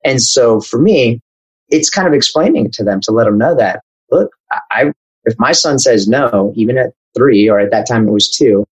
And 0.05 0.23
so 0.23 0.61
for 0.61 0.81
me, 0.81 1.21
it's 1.69 1.91
kind 1.91 2.09
of 2.09 2.15
explaining 2.15 2.71
to 2.73 2.85
them 2.85 3.01
to 3.03 3.13
let 3.13 3.25
them 3.25 3.39
know 3.39 3.55
that, 3.55 3.83
look, 4.11 4.31
I, 4.71 4.93
if 5.25 5.35
my 5.39 5.53
son 5.53 5.79
says 5.79 6.09
no, 6.09 6.53
even 6.57 6.79
at 6.79 6.93
three 7.17 7.49
or 7.49 7.59
at 7.59 7.71
that 7.71 7.87
time 7.87 8.09
it 8.09 8.13
was 8.13 8.31
two, 8.31 8.67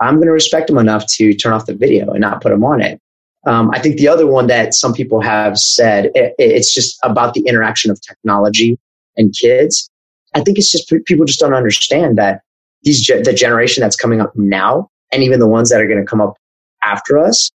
I'm 0.00 0.16
going 0.16 0.26
to 0.26 0.32
respect 0.32 0.70
him 0.70 0.78
enough 0.78 1.06
to 1.14 1.34
turn 1.34 1.52
off 1.52 1.66
the 1.66 1.74
video 1.74 2.10
and 2.10 2.20
not 2.20 2.42
put 2.42 2.52
him 2.52 2.64
on 2.64 2.80
it. 2.80 3.00
Um, 3.46 3.70
I 3.72 3.78
think 3.78 3.96
the 3.96 4.08
other 4.08 4.26
one 4.26 4.46
that 4.46 4.74
some 4.74 4.94
people 4.94 5.20
have 5.20 5.58
said, 5.58 6.06
it, 6.14 6.34
it's 6.38 6.72
just 6.72 6.98
about 7.02 7.34
the 7.34 7.42
interaction 7.46 7.90
of 7.90 8.00
technology 8.00 8.78
and 9.16 9.34
kids. 9.38 9.90
I 10.34 10.40
think 10.40 10.58
it's 10.58 10.72
just 10.72 10.92
people 11.04 11.24
just 11.24 11.40
don't 11.40 11.54
understand 11.54 12.18
that 12.18 12.40
these, 12.82 13.06
the 13.06 13.32
generation 13.32 13.82
that's 13.82 13.96
coming 13.96 14.20
up 14.20 14.32
now, 14.34 14.88
and 15.12 15.22
even 15.22 15.40
the 15.40 15.46
ones 15.46 15.70
that 15.70 15.80
are 15.80 15.86
going 15.86 16.00
to 16.00 16.06
come 16.06 16.20
up 16.20 16.36
after 16.82 17.18
us, 17.18 17.50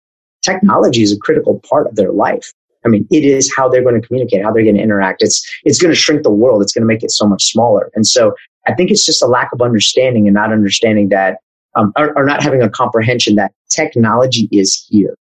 technology 0.43 1.01
is 1.01 1.11
a 1.11 1.17
critical 1.17 1.59
part 1.67 1.87
of 1.87 1.95
their 1.95 2.11
life. 2.11 2.53
I 2.87 2.89
mean, 2.89 3.07
it 3.11 3.25
is 3.25 3.53
how 3.55 3.67
they're 3.67 3.83
going 3.83 3.99
to 3.99 4.07
communicate, 4.07 4.43
how 4.43 4.51
they're 4.51 4.63
going 4.63 4.77
to 4.77 4.81
interact. 4.81 5.21
It's, 5.21 5.45
it's 5.63 5.77
going 5.77 5.91
to 5.93 5.99
shrink 5.99 6.23
the 6.23 6.31
world. 6.31 6.61
It's 6.61 6.71
going 6.71 6.83
to 6.83 6.87
make 6.87 7.03
it 7.03 7.11
so 7.11 7.27
much 7.27 7.43
smaller. 7.43 7.91
And 7.95 8.07
so 8.07 8.33
I 8.65 8.73
think 8.73 8.91
it's 8.91 9.05
just 9.05 9.21
a 9.21 9.27
lack 9.27 9.49
of 9.53 9.61
understanding 9.61 10.27
and 10.27 10.33
not 10.33 10.51
understanding 10.51 11.09
that, 11.09 11.39
um, 11.75 11.91
or, 11.97 12.17
or 12.17 12.25
not 12.25 12.41
having 12.41 12.61
a 12.61 12.69
comprehension 12.69 13.35
that 13.35 13.51
technology 13.69 14.47
is 14.51 14.85
here. 14.89 15.15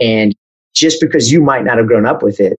And 0.00 0.34
just 0.74 1.00
because 1.00 1.30
you 1.30 1.42
might 1.42 1.64
not 1.64 1.76
have 1.76 1.86
grown 1.86 2.06
up 2.06 2.22
with 2.22 2.40
it 2.40 2.56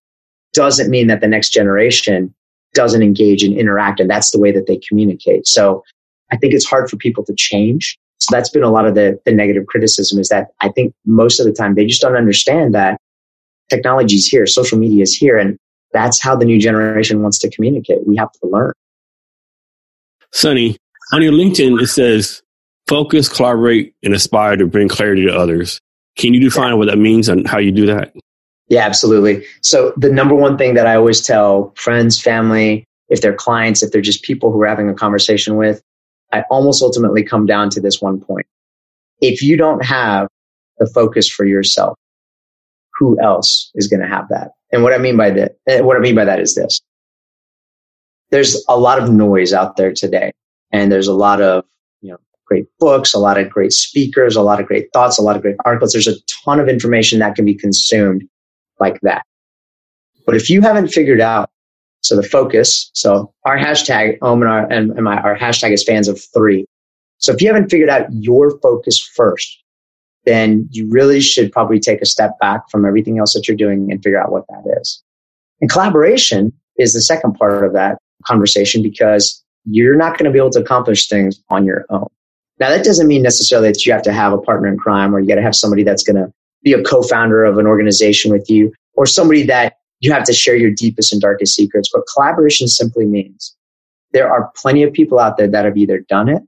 doesn't 0.54 0.90
mean 0.90 1.08
that 1.08 1.22
the 1.22 1.28
next 1.28 1.50
generation 1.50 2.34
doesn't 2.74 3.02
engage 3.02 3.44
and 3.44 3.58
interact. 3.58 4.00
And 4.00 4.10
that's 4.10 4.32
the 4.32 4.40
way 4.40 4.52
that 4.52 4.68
they 4.68 4.80
communicate. 4.88 5.48
So 5.48 5.84
I 6.32 6.38
think 6.38 6.54
it's 6.54 6.66
hard 6.66 6.90
for 6.90 6.98
people 6.98 7.24
to 7.26 7.34
change. 7.36 7.98
So 8.20 8.36
that's 8.36 8.50
been 8.50 8.64
a 8.64 8.72
lot 8.72 8.86
of 8.86 8.96
the, 8.96 9.20
the 9.26 9.34
negative 9.34 9.66
criticism 9.68 10.20
is 10.20 10.30
that 10.30 10.50
I 10.62 10.70
think 10.70 10.94
most 11.06 11.40
of 11.40 11.46
the 11.46 11.52
time 11.52 11.76
they 11.76 11.86
just 11.86 12.02
don't 12.02 12.16
understand 12.16 12.74
that 12.74 13.00
technology 13.70 14.16
is 14.16 14.28
here, 14.28 14.46
social 14.46 14.78
media 14.78 15.04
is 15.04 15.16
here, 15.16 15.38
and 15.38 15.58
that's 15.92 16.22
how 16.22 16.36
the 16.36 16.46
new 16.46 16.60
generation 16.60 17.22
wants 17.22 17.38
to 17.40 17.50
communicate. 17.50 18.06
We 18.08 18.16
have 18.18 18.32
to 18.32 18.48
learn. 18.48 18.74
Sonny, 20.32 20.78
on 21.14 21.22
your 21.22 21.32
LinkedIn, 21.32 21.82
it 21.82 21.88
says 21.88 22.42
focus, 22.88 23.30
collaborate, 23.30 23.94
and 24.04 24.14
aspire 24.14 24.58
to 24.58 24.66
bring 24.66 24.88
clarity 24.88 25.26
to 25.26 25.34
others. 25.34 25.80
Can 26.18 26.34
you 26.34 26.40
define 26.40 26.70
yeah. 26.70 26.76
what 26.76 26.88
that 26.88 26.98
means 26.98 27.30
and 27.30 27.48
how 27.48 27.60
you 27.60 27.72
do 27.72 27.86
that? 27.88 28.14
Yeah, 28.68 28.86
absolutely. 28.86 29.46
So 29.62 29.94
the 29.98 30.10
number 30.10 30.34
one 30.34 30.58
thing 30.58 30.74
that 30.76 30.88
I 30.88 30.96
always 30.96 31.22
tell 31.22 31.74
friends, 31.76 32.20
family, 32.22 32.86
if 33.10 33.22
they're 33.22 33.36
clients, 33.36 33.84
if 33.84 33.92
they're 33.92 34.02
just 34.02 34.24
people 34.24 34.52
who 34.52 34.62
are 34.62 34.68
having 34.68 34.90
a 34.90 34.94
conversation 34.94 35.56
with, 35.56 35.82
I 36.32 36.42
almost 36.50 36.82
ultimately 36.82 37.24
come 37.24 37.46
down 37.46 37.70
to 37.72 37.82
this 37.82 38.02
one 38.02 38.20
point. 38.20 38.48
If 39.22 39.42
you 39.44 39.58
don't 39.58 39.86
have 39.86 40.28
the 40.80 40.88
focus 40.88 41.30
for 41.30 41.46
yourself, 41.46 41.96
who 42.98 43.20
else 43.22 43.72
is 43.76 43.88
going 43.88 44.02
to 44.02 44.08
have 44.08 44.28
that? 44.30 44.52
And 44.72 44.84
what 44.84 44.94
I 44.94 44.98
mean 44.98 45.18
by 45.18 45.30
that, 45.32 45.58
eh, 45.68 45.82
what 45.82 45.98
I 45.98 46.00
mean 46.00 46.16
by 46.16 46.26
that 46.26 46.40
is 46.40 46.56
this. 46.56 46.82
There's 48.32 48.64
a 48.68 48.78
lot 48.78 49.02
of 49.02 49.12
noise 49.12 49.54
out 49.54 49.78
there 49.78 49.94
today 49.94 50.32
and 50.72 50.92
there's 50.92 51.08
a 51.08 51.14
lot 51.14 51.42
of, 51.42 51.64
you 52.02 52.12
know, 52.12 52.18
great 52.46 52.66
books, 52.80 53.14
a 53.14 53.20
lot 53.20 53.38
of 53.38 53.50
great 53.50 53.74
speakers, 53.74 54.36
a 54.36 54.42
lot 54.42 54.60
of 54.60 54.66
great 54.66 54.88
thoughts, 54.92 55.18
a 55.18 55.22
lot 55.22 55.36
of 55.36 55.42
great 55.42 55.56
articles. 55.66 55.94
There's 55.94 56.08
a 56.08 56.20
ton 56.44 56.60
of 56.60 56.68
information 56.68 57.20
that 57.20 57.36
can 57.36 57.46
be 57.46 57.54
consumed 57.54 58.24
like 58.80 59.00
that. 59.02 59.24
But 60.26 60.36
if 60.36 60.50
you 60.50 60.62
haven't 60.62 60.88
figured 60.88 61.22
out, 61.22 61.50
so 62.02 62.18
the 62.18 62.24
focus, 62.24 62.92
so 62.94 63.34
our 63.46 63.58
hashtag, 63.58 64.18
Om 64.22 64.42
and 64.42 64.52
our, 64.52 64.72
and, 64.72 64.92
and 64.92 65.04
my, 65.04 65.18
our 65.22 65.38
hashtag 65.38 65.72
is 65.72 65.84
fans 65.84 66.10
of 66.10 66.22
three. 66.34 66.66
So 67.20 67.32
if 67.32 67.42
you 67.42 67.48
haven't 67.48 67.70
figured 67.70 67.90
out 67.90 68.08
your 68.12 68.60
focus 68.60 69.00
first, 69.00 69.63
then 70.26 70.68
you 70.72 70.90
really 70.90 71.20
should 71.20 71.52
probably 71.52 71.80
take 71.80 72.02
a 72.02 72.06
step 72.06 72.38
back 72.40 72.70
from 72.70 72.86
everything 72.86 73.20
else 73.20 73.34
that 73.34 73.48
you're 73.48 73.58
doing 73.58 73.92
and 73.92 74.02
figure 74.04 74.22
out 74.22 74.32
what 74.32 74.46
that 74.48 74.64
is. 74.80 75.04
And 75.62 75.70
collaboration 75.70 76.54
is 76.78 76.94
the 76.94 77.02
second 77.02 77.34
part 77.34 77.66
of 77.66 77.74
that 77.74 77.98
conversation 78.26 78.82
because 78.82 79.44
you're 79.66 79.96
not 79.96 80.18
going 80.18 80.26
to 80.26 80.32
be 80.32 80.40
able 80.40 80.50
to 80.52 80.60
accomplish 80.60 81.08
things 81.08 81.42
on 81.50 81.66
your 81.66 81.86
own. 81.90 82.08
Now, 82.60 82.70
that 82.70 82.86
doesn't 82.86 83.08
mean 83.08 83.22
necessarily 83.22 83.70
that 83.70 83.86
you 83.86 83.92
have 83.92 84.04
to 84.04 84.14
have 84.14 84.34
a 84.34 84.38
partner 84.38 84.68
in 84.68 84.78
crime 84.78 85.14
or 85.14 85.20
you 85.20 85.28
got 85.28 85.36
to 85.36 85.42
have 85.42 85.56
somebody 85.56 85.84
that's 85.84 86.04
going 86.04 86.16
to 86.16 86.32
be 86.64 86.74
a 86.74 86.84
co-founder 86.84 87.44
of 87.44 87.58
an 87.58 87.68
organization 87.68 88.32
with 88.32 88.50
you 88.50 88.72
or 88.94 89.06
somebody 89.06 89.44
that 89.44 89.74
you 90.00 90.12
have 90.12 90.24
to 90.26 90.34
share 90.34 90.56
your 90.56 90.72
deepest 90.72 91.12
and 91.12 91.22
darkest 91.22 91.56
secrets. 91.56 91.90
But 91.94 92.04
collaboration 92.14 92.68
simply 92.68 93.06
means 93.06 93.56
there 94.12 94.32
are 94.32 94.52
plenty 94.56 94.84
of 94.84 94.94
people 94.94 95.20
out 95.20 95.38
there 95.38 95.48
that 95.48 95.66
have 95.66 95.78
either 95.78 96.00
done 96.00 96.30
it, 96.30 96.44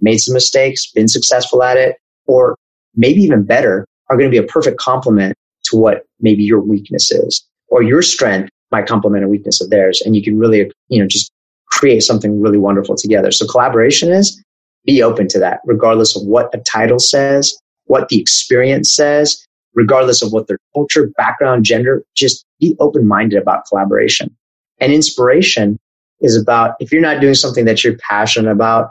made 0.00 0.18
some 0.18 0.34
mistakes, 0.34 0.90
been 0.90 1.08
successful 1.08 1.62
at 1.62 1.76
it, 1.76 1.96
or 2.26 2.56
maybe 2.96 3.20
even 3.20 3.44
better, 3.44 3.86
are 4.08 4.16
going 4.16 4.30
to 4.30 4.40
be 4.40 4.44
a 4.44 4.48
perfect 4.48 4.78
complement 4.78 5.36
to 5.64 5.76
what 5.76 6.04
maybe 6.20 6.42
your 6.42 6.60
weakness 6.60 7.10
is 7.10 7.46
or 7.68 7.82
your 7.82 8.02
strength 8.02 8.50
might 8.70 8.86
complement 8.86 9.24
a 9.24 9.28
weakness 9.28 9.60
of 9.60 9.70
theirs. 9.70 10.02
And 10.04 10.16
you 10.16 10.22
can 10.22 10.38
really, 10.38 10.70
you 10.88 11.00
know, 11.00 11.06
just 11.06 11.30
create 11.70 12.00
something 12.00 12.40
really 12.40 12.58
wonderful 12.58 12.96
together. 12.96 13.30
So 13.30 13.46
collaboration 13.46 14.10
is 14.10 14.42
be 14.84 15.02
open 15.02 15.28
to 15.28 15.38
that, 15.40 15.60
regardless 15.64 16.16
of 16.16 16.22
what 16.22 16.54
a 16.54 16.58
title 16.58 16.98
says, 16.98 17.56
what 17.84 18.08
the 18.08 18.20
experience 18.20 18.94
says, 18.94 19.44
regardless 19.74 20.22
of 20.22 20.32
what 20.32 20.46
their 20.46 20.58
culture, 20.74 21.10
background, 21.16 21.64
gender, 21.64 22.04
just 22.14 22.44
be 22.60 22.76
open 22.80 23.06
minded 23.06 23.40
about 23.40 23.66
collaboration. 23.68 24.34
And 24.80 24.92
inspiration 24.92 25.78
is 26.20 26.36
about 26.36 26.76
if 26.80 26.92
you're 26.92 27.02
not 27.02 27.20
doing 27.20 27.34
something 27.34 27.64
that 27.66 27.84
you're 27.84 27.96
passionate 27.98 28.50
about, 28.50 28.90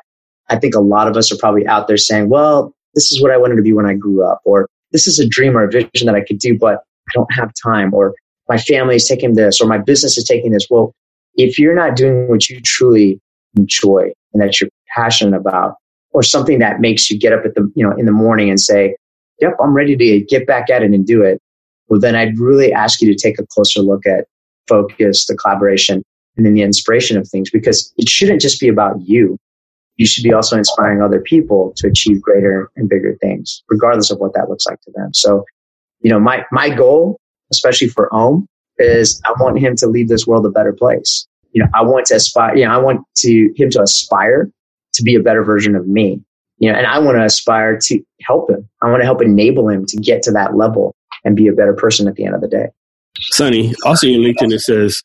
I 0.50 0.58
think 0.58 0.76
a 0.76 0.80
lot 0.80 1.08
of 1.08 1.18
us 1.18 1.32
are 1.32 1.38
probably 1.38 1.66
out 1.66 1.88
there 1.88 1.98
saying, 1.98 2.30
well, 2.30 2.75
this 2.96 3.12
is 3.12 3.22
what 3.22 3.32
I 3.32 3.38
wanted 3.38 3.58
to 3.58 3.62
be 3.62 3.74
when 3.74 3.86
I 3.86 3.94
grew 3.94 4.26
up, 4.26 4.42
or 4.46 4.68
this 4.92 5.08
is 5.08 5.20
a 5.20 5.28
dream 5.28 5.56
or 5.56 5.64
a 5.64 5.70
vision 5.70 6.06
that 6.06 6.16
I 6.16 6.22
could 6.22 6.40
do, 6.40 6.58
but 6.58 6.80
I 7.08 7.12
don't 7.14 7.32
have 7.34 7.52
time, 7.62 7.94
or 7.94 8.16
my 8.50 8.58
family 8.58 8.96
is 8.96 9.08
taking 9.08 9.36
this, 9.36 9.62
or 9.62 9.68
my 9.68 9.78
business 9.78 10.18
is 10.18 10.24
taking 10.24 10.52
this. 10.52 10.68
Well, 10.70 10.94
if 11.36 11.60
you're 11.60 11.76
not 11.76 11.96
doing 11.96 12.28
what 12.28 12.50
you 12.50 12.62
truly 12.62 13.20
enjoy 13.58 14.12
and 14.34 14.42
that 14.42 14.60
you're 14.60 14.70
passionate 14.96 15.38
about, 15.38 15.76
or 16.12 16.24
something 16.24 16.60
that 16.60 16.80
makes 16.80 17.12
you 17.12 17.20
get 17.20 17.34
up 17.34 17.46
at 17.46 17.56
the, 17.56 17.70
you 17.76 17.86
know, 17.86 17.94
in 17.98 18.06
the 18.06 18.12
morning 18.12 18.50
and 18.50 18.60
say, 18.60 18.96
yep, 19.42 19.54
I'm 19.62 19.74
ready 19.74 19.98
to 19.98 20.22
get 20.22 20.48
back 20.48 20.70
at 20.70 20.82
it 20.82 20.92
and 20.92 21.06
do 21.06 21.22
it. 21.22 21.42
Well, 21.90 22.00
then 22.00 22.16
I'd 22.16 22.40
really 22.40 22.72
ask 22.72 23.02
you 23.02 23.14
to 23.14 23.22
take 23.22 23.38
a 23.38 23.46
closer 23.48 23.82
look 23.82 24.06
at 24.06 24.26
focus, 24.68 25.26
the 25.26 25.36
collaboration, 25.36 26.02
and 26.38 26.46
then 26.46 26.54
the 26.54 26.62
inspiration 26.62 27.18
of 27.18 27.28
things 27.28 27.50
because 27.50 27.94
it 27.98 28.08
shouldn't 28.08 28.42
just 28.42 28.60
be 28.60 28.70
about 28.70 28.96
you. 29.02 29.38
You 29.98 30.06
should 30.06 30.24
be 30.24 30.34
also 30.34 30.58
inspiring 30.58 31.02
other 31.02 31.22
people 31.22 31.74
to 31.78 31.88
achieve 31.88 32.22
greater 32.22 32.70
and 32.76 32.90
bigger 32.90 33.16
things, 33.22 33.64
regardless 33.70 34.12
of 34.12 34.20
what 34.20 34.34
that 34.34 34.50
looks 34.50 34.66
like 34.66 34.82
to 34.82 34.92
them. 34.96 35.14
So, 35.14 35.46
you 36.02 36.10
know, 36.10 36.20
my, 36.20 36.46
my 36.52 36.70
goal, 36.70 37.20
especially 37.52 37.88
for 37.88 38.14
Om, 38.14 38.48
is 38.78 39.22
I 39.26 39.32
want 39.42 39.60
him 39.60 39.76
to 39.78 39.88
leave 39.88 40.10
this 40.10 40.28
world 40.28 40.46
a 40.46 40.50
better 40.50 40.74
place. 40.74 41.26
You 41.52 41.64
know, 41.64 41.70
I 41.74 41.84
want 41.84 42.08
to 42.08 42.16
aspire, 42.16 42.56
you 42.56 42.66
know, 42.66 42.72
I 42.72 42.78
want 42.78 43.02
to 43.18 43.54
him 43.56 43.70
to 43.72 43.82
aspire 43.82 44.50
to 44.94 45.04
be 45.04 45.16
a 45.16 45.22
better 45.22 45.44
version 45.44 45.76
of 45.76 45.88
me. 45.88 46.22
You 46.58 46.72
know, 46.72 46.78
and 46.78 46.88
I 46.88 47.00
want 47.00 47.18
to 47.18 47.24
aspire 47.24 47.78
to 47.84 48.02
help 48.22 48.50
him. 48.50 48.68
I 48.82 48.90
want 48.90 49.02
to 49.02 49.06
help 49.06 49.22
enable 49.22 49.70
him 49.70 49.86
to 49.86 49.98
get 49.98 50.24
to 50.24 50.32
that 50.32 50.56
level 50.56 50.96
and 51.24 51.36
be 51.36 51.48
a 51.48 51.54
better 51.54 51.74
person 51.74 52.08
at 52.08 52.16
the 52.16 52.26
end 52.26 52.36
of 52.36 52.42
the 52.42 52.48
day. 52.48 52.68
Sonny, 53.20 53.74
also 53.86 54.08
in 54.08 54.22
LinkedIn 54.22 54.54
it 54.54 54.60
says 54.60 55.02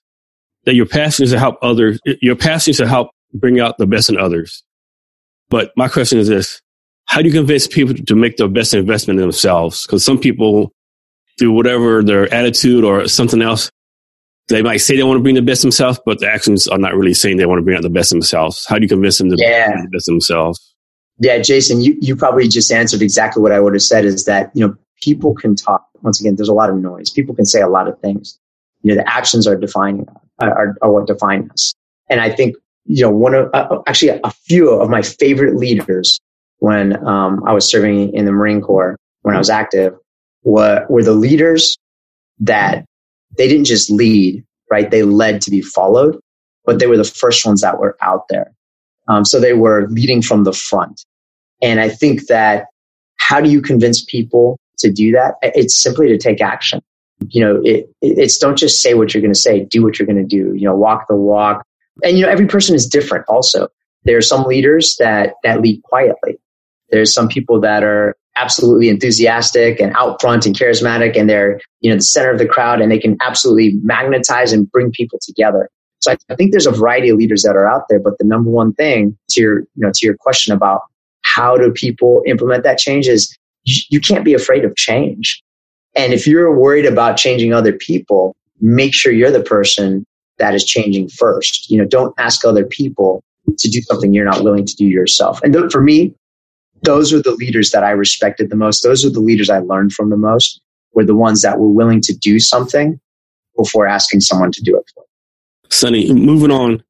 that 0.64 0.74
your 0.74 0.86
passion 0.86 1.24
is 1.24 1.30
to 1.30 1.38
help 1.38 1.56
others. 1.62 2.00
Your 2.04 2.36
passion 2.36 2.72
is 2.72 2.76
to 2.78 2.88
help 2.88 3.10
bring 3.32 3.60
out 3.60 3.78
the 3.78 3.86
best 3.86 4.10
in 4.10 4.18
others. 4.18 4.62
But 5.50 5.72
my 5.76 5.88
question 5.88 6.18
is 6.18 6.28
this: 6.28 6.62
How 7.06 7.20
do 7.20 7.28
you 7.28 7.34
convince 7.34 7.66
people 7.66 7.94
to 7.94 8.14
make 8.14 8.38
the 8.38 8.48
best 8.48 8.72
investment 8.72 9.18
in 9.18 9.22
themselves? 9.22 9.86
Because 9.86 10.04
some 10.04 10.18
people, 10.18 10.72
through 11.38 11.52
whatever 11.52 12.02
their 12.02 12.32
attitude 12.32 12.84
or 12.84 13.06
something 13.08 13.42
else, 13.42 13.70
they 14.48 14.62
might 14.62 14.78
say 14.78 14.96
they 14.96 15.02
want 15.02 15.18
to 15.18 15.22
bring 15.22 15.34
the 15.36 15.42
best 15.42 15.62
themselves, 15.62 16.00
but 16.04 16.18
the 16.18 16.30
actions 16.30 16.66
are 16.66 16.78
not 16.78 16.94
really 16.94 17.14
saying 17.14 17.36
they 17.36 17.46
want 17.46 17.58
to 17.58 17.64
bring 17.64 17.76
out 17.76 17.82
the 17.82 17.90
best 17.90 18.10
themselves. 18.10 18.66
How 18.66 18.76
do 18.76 18.82
you 18.82 18.88
convince 18.88 19.18
them 19.18 19.30
to 19.30 19.36
yeah. 19.38 19.70
bring 19.70 19.84
the 19.84 19.90
best 19.90 20.06
themselves? 20.06 20.74
Yeah, 21.18 21.38
Jason, 21.38 21.82
you, 21.82 21.96
you 22.00 22.16
probably 22.16 22.48
just 22.48 22.72
answered 22.72 23.02
exactly 23.02 23.42
what 23.42 23.52
I 23.52 23.60
would 23.60 23.74
have 23.74 23.82
said 23.82 24.04
is 24.04 24.24
that, 24.24 24.50
you 24.54 24.66
know, 24.66 24.74
people 25.00 25.34
can 25.34 25.54
talk. 25.54 25.86
Once 26.02 26.20
again, 26.20 26.36
there's 26.36 26.48
a 26.48 26.54
lot 26.54 26.70
of 26.70 26.76
noise. 26.76 27.10
People 27.10 27.34
can 27.34 27.44
say 27.44 27.60
a 27.60 27.68
lot 27.68 27.88
of 27.88 27.98
things. 28.00 28.38
You 28.82 28.94
know, 28.94 29.02
the 29.02 29.08
actions 29.12 29.46
are 29.46 29.54
defining, 29.54 30.06
are, 30.40 30.76
are 30.80 30.90
what 30.90 31.06
define 31.06 31.50
us. 31.50 31.74
And 32.08 32.20
I 32.20 32.30
think, 32.30 32.56
you 32.84 33.02
know, 33.02 33.10
one 33.10 33.34
of, 33.34 33.50
uh, 33.54 33.80
actually 33.86 34.20
a 34.22 34.30
few 34.30 34.70
of 34.70 34.90
my 34.90 35.02
favorite 35.02 35.56
leaders 35.56 36.20
when 36.58 37.04
um, 37.06 37.42
I 37.46 37.52
was 37.52 37.70
serving 37.70 38.14
in 38.14 38.24
the 38.24 38.32
Marine 38.32 38.60
Corps, 38.60 38.96
when 39.22 39.34
I 39.34 39.38
was 39.38 39.50
active, 39.50 39.94
were, 40.42 40.86
were 40.88 41.02
the 41.02 41.12
leaders 41.12 41.76
that 42.40 42.84
they 43.36 43.48
didn't 43.48 43.66
just 43.66 43.90
lead, 43.90 44.44
right? 44.70 44.90
They 44.90 45.02
led 45.02 45.40
to 45.42 45.50
be 45.50 45.62
followed, 45.62 46.18
but 46.64 46.78
they 46.78 46.86
were 46.86 46.96
the 46.96 47.04
first 47.04 47.46
ones 47.46 47.60
that 47.60 47.78
were 47.78 47.96
out 48.00 48.28
there. 48.28 48.50
Um, 49.08 49.24
so 49.24 49.40
they 49.40 49.54
were 49.54 49.88
leading 49.88 50.22
from 50.22 50.44
the 50.44 50.52
front. 50.52 51.04
And 51.62 51.80
I 51.80 51.88
think 51.88 52.26
that 52.26 52.66
how 53.16 53.40
do 53.40 53.50
you 53.50 53.60
convince 53.60 54.04
people 54.04 54.58
to 54.78 54.90
do 54.90 55.12
that? 55.12 55.34
It's 55.42 55.80
simply 55.80 56.08
to 56.08 56.18
take 56.18 56.40
action. 56.40 56.80
You 57.28 57.44
know, 57.44 57.60
it, 57.64 57.88
it's 58.00 58.38
don't 58.38 58.56
just 58.56 58.80
say 58.80 58.94
what 58.94 59.12
you're 59.12 59.20
going 59.20 59.34
to 59.34 59.38
say, 59.38 59.64
do 59.64 59.82
what 59.82 59.98
you're 59.98 60.06
going 60.06 60.16
to 60.16 60.24
do, 60.24 60.54
you 60.54 60.64
know, 60.64 60.74
walk 60.74 61.06
the 61.08 61.16
walk. 61.16 61.62
And, 62.02 62.18
you 62.18 62.24
know, 62.24 62.30
every 62.30 62.46
person 62.46 62.74
is 62.74 62.86
different 62.86 63.24
also. 63.28 63.68
There 64.04 64.16
are 64.16 64.22
some 64.22 64.44
leaders 64.44 64.96
that, 64.98 65.34
that 65.44 65.60
lead 65.60 65.82
quietly. 65.82 66.38
There's 66.90 67.12
some 67.12 67.28
people 67.28 67.60
that 67.60 67.82
are 67.82 68.16
absolutely 68.36 68.88
enthusiastic 68.88 69.80
and 69.80 69.92
out 69.96 70.20
front 70.20 70.46
and 70.46 70.56
charismatic 70.56 71.18
and 71.18 71.28
they're 71.28 71.60
you 71.80 71.90
know 71.90 71.96
the 71.96 72.02
center 72.02 72.30
of 72.30 72.38
the 72.38 72.46
crowd 72.46 72.80
and 72.80 72.90
they 72.90 72.98
can 72.98 73.16
absolutely 73.20 73.74
magnetize 73.82 74.52
and 74.52 74.70
bring 74.70 74.90
people 74.92 75.18
together 75.20 75.68
so 75.98 76.14
I, 76.30 76.34
think 76.36 76.52
there's 76.52 76.66
a 76.66 76.70
variety 76.70 77.10
of 77.10 77.18
leaders 77.18 77.42
that 77.42 77.56
are 77.56 77.68
out 77.68 77.82
there 77.88 77.98
but 77.98 78.16
the 78.18 78.24
number 78.24 78.48
one 78.48 78.72
thing 78.72 79.18
to 79.30 79.40
your 79.40 79.58
you 79.60 79.66
know 79.76 79.90
to 79.92 80.06
your 80.06 80.16
question 80.16 80.54
about 80.54 80.82
how 81.22 81.56
do 81.56 81.72
people 81.72 82.22
implement 82.26 82.62
that 82.64 82.78
change 82.78 83.08
is 83.08 83.36
you, 83.64 83.82
you 83.90 84.00
can't 84.00 84.24
be 84.24 84.34
afraid 84.34 84.64
of 84.64 84.76
change 84.76 85.42
and 85.96 86.12
if 86.12 86.26
you're 86.26 86.56
worried 86.56 86.86
about 86.86 87.16
changing 87.16 87.52
other 87.52 87.72
people 87.72 88.36
make 88.60 88.94
sure 88.94 89.12
you're 89.12 89.32
the 89.32 89.42
person 89.42 90.06
that 90.40 90.54
is 90.54 90.64
changing 90.64 91.08
first 91.08 91.70
you 91.70 91.78
know 91.78 91.84
don't 91.84 92.14
ask 92.18 92.44
other 92.44 92.64
people 92.64 93.22
to 93.58 93.68
do 93.68 93.80
something 93.82 94.12
you're 94.12 94.24
not 94.24 94.42
willing 94.42 94.64
to 94.64 94.74
do 94.74 94.86
yourself 94.86 95.40
and 95.42 95.52
th- 95.52 95.70
for 95.70 95.80
me 95.80 96.14
those 96.82 97.12
are 97.12 97.22
the 97.22 97.32
leaders 97.32 97.70
that 97.70 97.84
I 97.84 97.90
respected 97.90 98.50
the 98.50 98.56
most. 98.56 98.82
Those 98.82 99.04
are 99.04 99.10
the 99.10 99.20
leaders 99.20 99.50
I 99.50 99.58
learned 99.58 99.92
from 99.92 100.10
the 100.10 100.16
most 100.16 100.60
were 100.94 101.04
the 101.04 101.14
ones 101.14 101.42
that 101.42 101.58
were 101.58 101.68
willing 101.68 102.00
to 102.02 102.14
do 102.14 102.40
something 102.40 102.98
before 103.56 103.86
asking 103.86 104.20
someone 104.20 104.50
to 104.52 104.62
do 104.62 104.76
it 104.76 104.84
for. 104.94 105.02
them. 105.02 105.70
Sonny, 105.70 106.12
moving 106.12 106.50
on, 106.50 106.82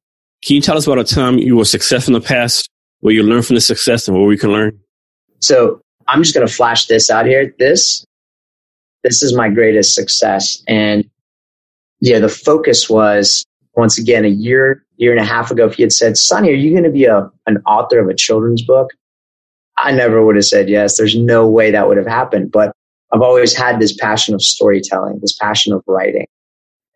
can 0.43 0.55
you 0.55 0.61
tell 0.61 0.77
us 0.77 0.87
about 0.87 0.99
a 0.99 1.03
time 1.03 1.37
you 1.37 1.55
were 1.55 1.65
successful 1.65 2.15
in 2.15 2.21
the 2.21 2.27
past 2.27 2.69
where 3.01 3.13
you 3.13 3.21
learned 3.21 3.45
from 3.45 3.55
the 3.55 3.61
success 3.61 4.07
and 4.07 4.17
where 4.17 4.25
we 4.25 4.37
can 4.37 4.51
learn? 4.51 4.79
So 5.39 5.81
I'm 6.07 6.23
just 6.23 6.33
going 6.33 6.47
to 6.47 6.53
flash 6.53 6.85
this 6.87 7.09
out 7.09 7.25
here. 7.25 7.53
This, 7.59 8.05
this 9.03 9.21
is 9.21 9.35
my 9.35 9.49
greatest 9.49 9.93
success. 9.93 10.63
And 10.67 11.07
yeah, 12.01 12.19
the 12.19 12.29
focus 12.29 12.89
was 12.89 13.45
once 13.75 13.97
again, 13.97 14.25
a 14.25 14.29
year, 14.29 14.83
year 14.97 15.11
and 15.11 15.21
a 15.21 15.25
half 15.25 15.51
ago, 15.51 15.65
if 15.65 15.75
he 15.75 15.83
had 15.83 15.93
said, 15.93 16.17
Sonny, 16.17 16.49
are 16.49 16.55
you 16.55 16.71
going 16.71 16.83
to 16.83 16.89
be 16.89 17.05
a, 17.05 17.29
an 17.47 17.57
author 17.65 17.99
of 17.99 18.09
a 18.09 18.13
children's 18.13 18.61
book? 18.61 18.89
I 19.77 19.91
never 19.91 20.25
would 20.25 20.35
have 20.35 20.45
said 20.45 20.69
yes. 20.69 20.97
There's 20.97 21.15
no 21.15 21.47
way 21.47 21.71
that 21.71 21.87
would 21.87 21.97
have 21.97 22.07
happened. 22.07 22.51
But 22.51 22.73
I've 23.13 23.21
always 23.21 23.55
had 23.55 23.79
this 23.79 23.95
passion 23.95 24.33
of 24.33 24.41
storytelling, 24.41 25.19
this 25.21 25.35
passion 25.39 25.73
of 25.73 25.83
writing. 25.87 26.27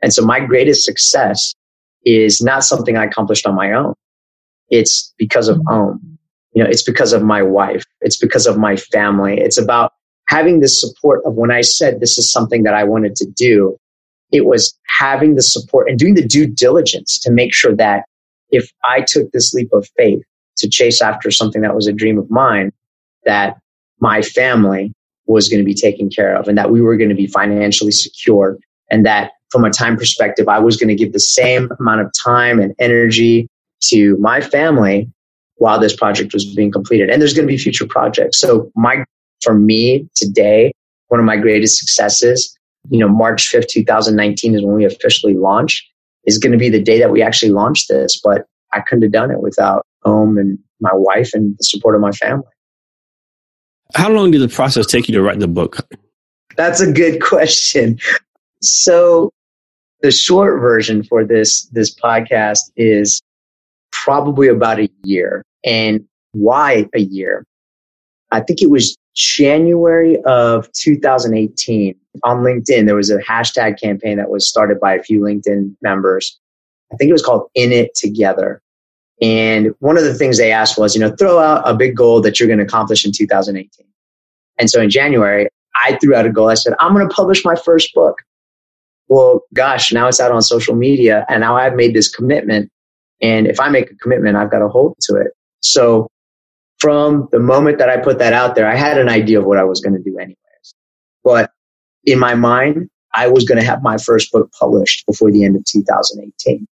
And 0.01 0.13
so 0.13 0.24
my 0.24 0.39
greatest 0.39 0.83
success 0.83 1.53
is 2.05 2.41
not 2.41 2.63
something 2.63 2.97
I 2.97 3.05
accomplished 3.05 3.47
on 3.47 3.55
my 3.55 3.71
own. 3.71 3.93
It's 4.69 5.13
because 5.17 5.47
of 5.47 5.57
mm-hmm. 5.57 5.69
OM. 5.69 6.17
You 6.53 6.63
know, 6.63 6.69
it's 6.69 6.83
because 6.83 7.13
of 7.13 7.24
my 7.24 7.41
wife. 7.41 7.83
It's 8.01 8.17
because 8.17 8.47
of 8.47 8.57
my 8.57 8.75
family. 8.75 9.39
It's 9.39 9.57
about 9.57 9.93
having 10.27 10.59
the 10.59 10.69
support 10.69 11.21
of 11.25 11.33
when 11.33 11.51
I 11.51 11.62
said 11.62 12.00
this 12.00 12.17
is 12.17 12.31
something 12.31 12.63
that 12.63 12.74
I 12.74 12.83
wanted 12.83 13.15
to 13.17 13.25
do. 13.25 13.77
It 14.36 14.46
was 14.46 14.77
having 14.88 15.36
the 15.36 15.42
support 15.42 15.89
and 15.89 15.98
doing 15.98 16.15
the 16.15 16.25
due 16.25 16.48
diligence 16.48 17.20
to 17.20 17.32
make 17.32 17.54
sure 17.54 17.75
that 17.75 18.06
if 18.50 18.70
I 18.84 19.01
took 19.01 19.32
this 19.32 19.54
leap 19.54 19.72
of 19.74 19.88
faith 19.98 20.22
to 20.58 20.70
chase 20.70 21.01
after 21.01 21.32
something 21.32 21.62
that 21.62 21.75
was 21.75 21.88
a 21.88 21.94
dream 21.94 22.18
of 22.18 22.30
mine, 22.30 22.72
that 23.25 23.58
my 24.00 24.22
family 24.22 24.94
was 25.27 25.50
going 25.50 25.60
to 25.60 25.65
be 25.65 25.74
taken 25.74 26.10
care 26.10 26.36
of 26.36 26.48
and 26.48 26.58
that 26.58 26.72
we 26.72 26.82
were 26.82 26.98
going 26.98 27.10
to 27.10 27.15
be 27.15 27.27
financially 27.27 27.92
secure 27.92 28.58
and 28.92 29.06
that 29.06 29.32
from 29.50 29.63
a 29.63 29.70
time 29.70 29.98
perspective, 29.98 30.48
I 30.48 30.60
was 30.60 30.77
going 30.77 30.89
to 30.89 30.96
give 30.96 31.13
the 31.13 31.20
same 31.20 31.70
amount 31.80 32.01
of 32.01 32.12
time 32.24 32.60
and 32.60 32.74
energy 32.80 33.48
to 33.84 34.18
my 34.18 34.42
family 34.42 35.10
while 35.58 35.80
this 35.80 35.96
project 35.96 36.34
was 36.34 36.46
being 36.56 36.72
completed. 36.72 37.10
And 37.10 37.22
there's 37.22 37.34
going 37.34 37.48
to 37.48 37.51
be 37.51 37.58
future 37.58 37.88
projects. 37.88 38.39
So 38.39 38.72
my, 38.75 39.06
for 39.42 39.54
me 39.54 40.08
today, 40.15 40.74
one 41.08 41.20
of 41.20 41.25
my 41.25 41.38
greatest 41.38 41.77
successes, 41.77 42.58
you 42.89 43.00
know, 43.00 43.08
March 43.08 43.51
5th, 43.51 43.68
2019 43.68 44.56
is 44.56 44.63
when 44.63 44.75
we 44.75 44.86
officially 44.86 45.34
launch 45.34 45.88
is 46.25 46.38
going 46.38 46.51
to 46.51 46.58
be 46.58 46.70
the 46.70 46.82
day 46.82 47.00
that 47.00 47.12
we 47.12 47.22
actually 47.22 47.51
launch 47.51 47.88
this. 47.88 48.20
But 48.24 48.46
I 48.74 48.82
couldn't 48.82 49.04
have 49.04 49.12
done 49.12 49.32
it 49.32 49.42
without 49.42 49.86
Om 50.04 50.38
and 50.38 50.60
my 50.80 50.94
wife 50.94 51.32
and 51.34 51.56
the 51.58 51.63
support 51.63 51.96
of 51.96 52.01
my 52.01 52.12
family. 52.12 52.46
How 53.94 54.10
long 54.10 54.32
did 54.32 54.42
the 54.42 54.48
process 54.48 54.86
take 54.86 55.08
you 55.08 55.13
to 55.15 55.22
write 55.22 55.39
the 55.39 55.48
book? 55.48 55.77
That's 56.58 56.82
a 56.82 56.92
good 56.92 57.22
question. 57.22 58.00
So 58.62 59.32
the 60.01 60.12
short 60.12 60.60
version 60.60 61.04
for 61.04 61.24
this 61.24 61.65
this 61.68 61.94
podcast 61.94 62.60
is 62.75 63.22
probably 63.92 64.48
about 64.48 64.80
a 64.80 64.89
year. 65.04 65.44
And 65.63 66.06
why 66.34 66.88
a 66.94 67.00
year? 67.00 67.46
I 68.32 68.42
think 68.42 68.62
it 68.62 68.70
was 68.70 68.98
January 69.15 70.22
of 70.25 70.72
2018 70.74 71.96
on 72.24 72.43
LinkedIn. 72.43 72.86
There 72.86 72.95
was 72.95 73.10
a 73.10 73.19
hashtag 73.19 73.79
campaign 73.79 74.17
that 74.17 74.29
was 74.29 74.48
started 74.48 74.79
by 74.79 74.93
a 74.93 75.03
few 75.03 75.22
LinkedIn 75.22 75.75
members. 75.81 76.39
I 76.91 76.95
think 76.95 77.10
it 77.10 77.13
was 77.13 77.24
called 77.24 77.50
In 77.55 77.72
It 77.72 77.95
Together. 77.95 78.62
And 79.22 79.74
one 79.79 79.98
of 79.98 80.03
the 80.03 80.13
things 80.13 80.38
they 80.38 80.51
asked 80.51 80.77
was, 80.77 80.93
you 80.95 81.01
know, 81.01 81.15
throw 81.15 81.39
out 81.39 81.67
a 81.67 81.74
big 81.74 81.95
goal 81.95 82.22
that 82.22 82.39
you're 82.39 82.48
going 82.48 82.60
to 82.60 82.65
accomplish 82.65 83.05
in 83.05 83.12
2018. 83.12 83.86
And 84.60 84.69
so 84.69 84.81
in 84.81 84.89
January, 84.89 85.48
I 85.75 85.98
threw 85.98 86.15
out 86.15 86.25
a 86.25 86.31
goal. 86.31 86.50
I 86.50 86.55
said, 86.55 86.74
I'm 86.79 86.93
going 86.93 87.07
to 87.07 87.13
publish 87.13 87.45
my 87.45 87.55
first 87.55 87.93
book. 87.93 88.17
Well, 89.07 89.41
gosh, 89.53 89.91
now 89.91 90.07
it's 90.07 90.19
out 90.19 90.31
on 90.31 90.41
social 90.41 90.75
media 90.75 91.25
and 91.29 91.41
now 91.41 91.55
I've 91.55 91.75
made 91.75 91.93
this 91.93 92.10
commitment. 92.13 92.72
And 93.22 93.48
if 93.48 93.60
I 93.60 93.69
make 93.69 93.91
a 93.91 93.95
commitment, 93.95 94.36
I've 94.36 94.51
got 94.51 94.60
to 94.60 94.67
hold 94.67 94.95
to 95.01 95.15
it. 95.15 95.31
So 95.62 96.10
from 96.79 97.29
the 97.31 97.39
moment 97.39 97.77
that 97.77 97.89
I 97.89 97.98
put 97.98 98.19
that 98.19 98.34
out 98.34 98.55
there, 98.55 98.67
I 98.67 98.75
had 98.75 98.98
an 98.98 99.10
idea 99.10 99.39
of 99.39 99.45
what 99.45 99.57
I 99.57 99.63
was 99.63 99.79
going 99.79 99.95
to 99.95 100.01
do 100.01 100.17
anyways. 100.17 100.38
But 101.24 101.51
in 102.05 102.19
my 102.19 102.35
mind, 102.35 102.89
I 103.13 103.27
was 103.27 103.45
going 103.45 103.59
to 103.59 103.65
have 103.65 103.81
my 103.81 103.97
first 103.97 104.31
book 104.31 104.51
published 104.59 105.05
before 105.05 105.31
the 105.31 105.43
end 105.43 105.55
of 105.55 105.63
2018. 105.65 106.67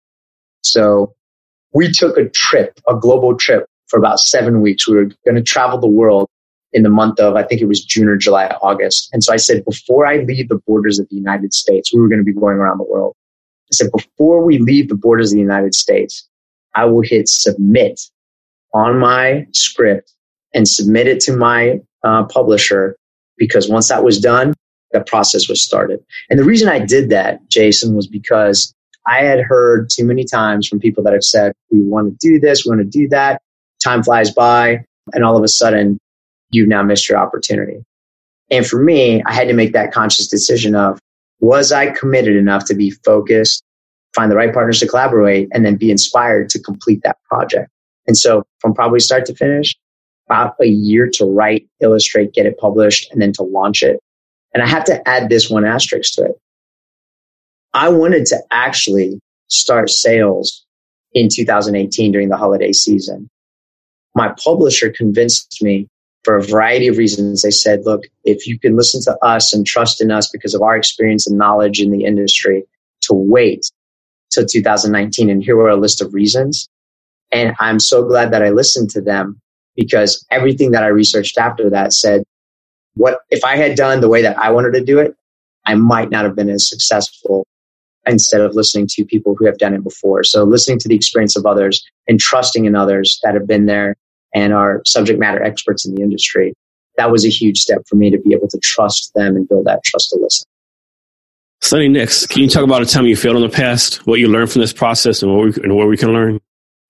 So 0.62 1.14
we 1.74 1.92
took 1.92 2.18
a 2.18 2.30
trip, 2.30 2.80
a 2.88 2.96
global 2.96 3.36
trip 3.36 3.68
for 3.88 3.98
about 3.98 4.20
seven 4.20 4.62
weeks. 4.62 4.88
We 4.88 4.96
were 4.96 5.10
going 5.26 5.36
to 5.36 5.42
travel 5.42 5.80
the 5.80 5.88
world 5.88 6.30
in 6.74 6.84
the 6.84 6.90
month 6.90 7.20
of, 7.20 7.36
I 7.36 7.44
think 7.44 7.62
it 7.62 7.68
was 7.68 7.84
June 7.84 8.08
or 8.08 8.18
July, 8.18 8.48
August. 8.62 9.10
And 9.14 9.24
so 9.24 9.34
I 9.34 9.38
said, 9.38 9.64
before 9.66 10.06
I 10.06 10.18
leave 10.18 10.50
the 10.50 10.60
borders 10.68 11.00
of 11.00 11.08
the 11.10 11.16
United 11.16 11.54
States, 11.54 11.94
we 11.94 12.02
were 12.02 12.08
going 12.08 12.20
to 12.20 12.26
be 12.26 12.34
going 12.34 12.58
around 12.58 12.80
the 12.80 12.84
world. 12.86 13.16
I 13.72 13.74
said, 13.74 13.92
before 13.96 14.44
we 14.44 14.58
leave 14.58 14.90
the 14.90 14.96
borders 14.96 15.32
of 15.32 15.36
the 15.36 15.42
United 15.42 15.76
States, 15.76 16.28
I 16.76 16.86
will 16.86 17.02
hit 17.02 17.30
submit 17.30 18.02
on 18.74 18.98
my 18.98 19.46
script 19.52 20.12
and 20.54 20.68
submit 20.68 21.08
it 21.08 21.20
to 21.22 21.38
my 21.38 21.80
uh, 22.04 22.24
publisher 22.24 22.98
because 23.38 23.70
once 23.70 23.90
that 23.90 24.04
was 24.04 24.20
done, 24.20 24.54
the 24.94 25.02
process 25.02 25.50
was 25.50 25.62
started. 25.62 26.00
And 26.30 26.40
the 26.40 26.44
reason 26.44 26.70
I 26.70 26.80
did 26.80 27.10
that, 27.10 27.48
Jason, 27.50 27.96
was 27.96 28.08
because 28.08 28.74
I 29.06 29.24
had 29.24 29.42
heard 29.42 29.90
too 29.90 30.06
many 30.06 30.24
times 30.24 30.68
from 30.68 30.80
people 30.80 31.04
that 31.04 31.14
have 31.14 31.24
said, 31.24 31.52
we 31.72 31.82
want 31.82 32.20
to 32.20 32.28
do 32.28 32.40
this, 32.40 32.66
we 32.66 32.70
want 32.70 32.82
to 32.82 33.00
do 33.00 33.10
that. 33.10 33.42
Time 33.84 34.02
flies 34.04 34.32
by. 34.32 34.86
And 35.14 35.26
all 35.26 35.36
of 35.36 35.44
a 35.44 35.50
sudden, 35.50 36.00
you've 36.52 36.70
now 36.70 36.84
missed 36.84 37.10
your 37.10 37.18
opportunity. 37.18 37.84
And 38.50 38.66
for 38.66 38.82
me, 38.82 39.22
I 39.26 39.34
had 39.34 39.48
to 39.48 39.54
make 39.54 39.74
that 39.74 39.92
conscious 39.92 40.28
decision 40.28 40.76
of, 40.76 41.00
was 41.40 41.72
I 41.74 41.90
committed 41.90 42.38
enough 42.38 42.66
to 42.66 42.76
be 42.76 42.92
focused, 42.92 43.64
find 44.16 44.32
the 44.32 44.36
right 44.36 44.54
partners 44.54 44.80
to 44.80 44.88
collaborate, 44.88 45.50
and 45.54 45.66
then 45.66 45.76
be 45.76 45.92
inspired 45.92 46.50
to 46.52 46.60
complete 46.62 47.02
that 47.04 47.18
project? 47.30 47.70
And 48.08 48.18
so 48.18 48.44
from 48.60 48.74
probably 48.74 49.00
start 49.00 49.26
to 49.26 49.36
finish, 49.36 49.76
about 50.28 50.56
a 50.62 50.68
year 50.68 51.10
to 51.16 51.26
write, 51.26 51.68
illustrate, 51.82 52.34
get 52.34 52.46
it 52.46 52.58
published, 52.58 53.12
and 53.12 53.22
then 53.22 53.34
to 53.34 53.44
launch 53.44 53.84
it. 53.84 54.00
And 54.54 54.62
I 54.62 54.68
have 54.68 54.84
to 54.86 55.08
add 55.08 55.30
this 55.30 55.50
one 55.50 55.66
asterisk 55.66 56.16
to 56.16 56.26
it. 56.26 56.40
I 57.74 57.90
wanted 57.90 58.26
to 58.28 58.38
actually 58.52 59.20
start 59.48 59.90
sales 59.90 60.66
in 61.14 61.28
2018 61.30 62.12
during 62.12 62.30
the 62.30 62.38
holiday 62.38 62.72
season. 62.72 63.30
My 64.16 64.34
publisher 64.44 64.92
convinced 64.92 65.62
me 65.62 65.88
for 66.24 66.38
a 66.38 66.44
variety 66.44 66.88
of 66.88 66.98
reasons. 66.98 67.42
They 67.42 67.52
said, 67.52 67.82
look, 67.84 68.04
if 68.24 68.48
you 68.48 68.60
can 68.60 68.76
listen 68.76 69.02
to 69.04 69.18
us 69.26 69.54
and 69.54 69.66
trust 69.66 70.02
in 70.02 70.12
us 70.12 70.30
because 70.30 70.54
of 70.54 70.62
our 70.62 70.76
experience 70.76 71.28
and 71.28 71.38
knowledge 71.38 71.82
in 71.82 71.92
the 71.92 72.06
industry 72.06 72.64
to 73.02 73.14
wait 73.14 73.70
till 74.32 74.46
2019 74.46 75.30
and 75.30 75.44
here 75.44 75.56
were 75.56 75.70
a 75.70 75.76
list 75.76 76.02
of 76.02 76.14
reasons. 76.14 76.68
And 77.32 77.56
I'm 77.60 77.80
so 77.80 78.04
glad 78.04 78.32
that 78.32 78.44
I 78.44 78.50
listened 78.50 78.92
to 78.92 79.02
them 79.02 79.40
because 79.76 80.26
everything 80.30 80.72
that 80.72 80.84
I 80.84 80.88
researched 80.88 81.38
after 81.38 81.70
that 81.72 81.94
said, 81.94 82.24
what 82.96 83.20
if 83.30 83.44
I 83.44 83.56
had 83.56 83.76
done 83.76 84.02
the 84.02 84.10
way 84.10 84.22
that 84.22 84.38
I 84.38 84.52
wanted 84.52 84.74
to 84.74 84.84
do 84.84 85.00
it, 85.00 85.16
I 85.66 85.76
might 85.76 86.10
not 86.10 86.26
have 86.26 86.36
been 86.36 86.50
as 86.50 86.70
successful 86.70 87.46
instead 88.06 88.42
of 88.42 88.54
listening 88.54 88.88
to 88.88 89.06
people 89.06 89.36
who 89.36 89.46
have 89.46 89.58
done 89.58 89.74
it 89.74 89.84
before. 89.84 90.24
So 90.24 90.44
listening 90.44 90.80
to 90.80 90.90
the 90.90 90.96
experience 90.96 91.38
of 91.38 91.46
others 91.46 91.84
and 92.08 92.20
trusting 92.20 92.66
in 92.66 92.76
others 92.76 93.20
that 93.24 93.34
have 93.34 93.48
been 93.48 93.66
there 93.66 93.96
and 94.34 94.54
are 94.54 94.82
subject 94.86 95.20
matter 95.20 95.42
experts 95.42 95.86
in 95.86 95.96
the 95.96 96.02
industry. 96.02 96.54
That 96.98 97.12
was 97.12 97.26
a 97.26 97.30
huge 97.30 97.60
step 97.60 97.84
for 97.88 97.96
me 97.96 98.12
to 98.12 98.20
be 98.20 98.34
able 98.34 98.50
to 98.50 98.60
trust 98.62 99.12
them 99.16 99.36
and 99.36 99.48
build 99.48 99.66
that 99.66 99.84
trust 99.84 100.10
to 100.10 100.20
listen. 100.22 100.46
Sonny, 101.62 101.88
Nix, 101.88 102.28
can 102.28 102.42
you 102.42 102.50
talk 102.50 102.64
about 102.64 102.82
a 102.82 102.86
time 102.86 103.06
you 103.06 103.16
failed 103.16 103.38
in 103.38 103.42
the 103.42 103.50
past, 103.50 104.06
what 104.06 104.20
you 104.20 104.28
learned 104.28 104.52
from 104.52 104.62
this 104.62 104.74
process, 104.74 105.24
and 105.24 105.34
what 105.34 105.46
we, 105.46 105.64
and 105.64 105.76
what 105.76 105.88
we 105.88 105.96
can 105.96 106.12
learn? 106.12 106.40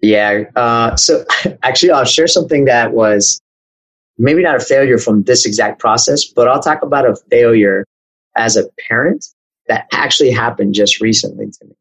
Yeah. 0.01 0.45
Uh, 0.55 0.95
so 0.95 1.23
actually, 1.63 1.91
I'll 1.91 2.05
share 2.05 2.27
something 2.27 2.65
that 2.65 2.91
was 2.91 3.39
maybe 4.17 4.41
not 4.41 4.55
a 4.55 4.59
failure 4.59 4.97
from 4.97 5.23
this 5.23 5.45
exact 5.45 5.79
process, 5.79 6.25
but 6.25 6.47
I'll 6.47 6.61
talk 6.61 6.81
about 6.81 7.07
a 7.07 7.15
failure 7.29 7.85
as 8.35 8.55
a 8.55 8.65
parent 8.87 9.25
that 9.67 9.87
actually 9.91 10.31
happened 10.31 10.73
just 10.73 11.01
recently 11.01 11.47
to 11.47 11.65
me. 11.65 11.75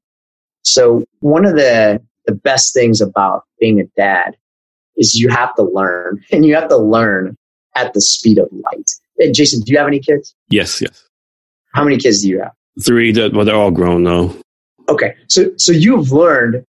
So 0.62 1.04
one 1.20 1.44
of 1.44 1.54
the, 1.54 2.00
the 2.26 2.34
best 2.34 2.72
things 2.72 3.00
about 3.00 3.44
being 3.58 3.80
a 3.80 3.84
dad 3.96 4.36
is 4.96 5.16
you 5.16 5.28
have 5.28 5.54
to 5.56 5.62
learn 5.62 6.24
and 6.32 6.46
you 6.46 6.54
have 6.54 6.68
to 6.68 6.76
learn 6.76 7.36
at 7.74 7.94
the 7.94 8.00
speed 8.00 8.38
of 8.38 8.48
light. 8.52 8.90
Hey, 9.18 9.32
Jason, 9.32 9.60
do 9.60 9.72
you 9.72 9.78
have 9.78 9.86
any 9.86 10.00
kids? 10.00 10.34
Yes, 10.50 10.80
yes. 10.80 11.08
How 11.74 11.84
many 11.84 11.96
kids 11.96 12.22
do 12.22 12.28
you 12.28 12.40
have? 12.40 12.52
Three, 12.84 13.12
but 13.12 13.44
they're 13.44 13.54
all 13.54 13.70
grown 13.70 14.04
though. 14.04 14.34
Okay. 14.88 15.14
So, 15.28 15.50
so 15.56 15.72
you've 15.72 16.12
learned 16.12 16.64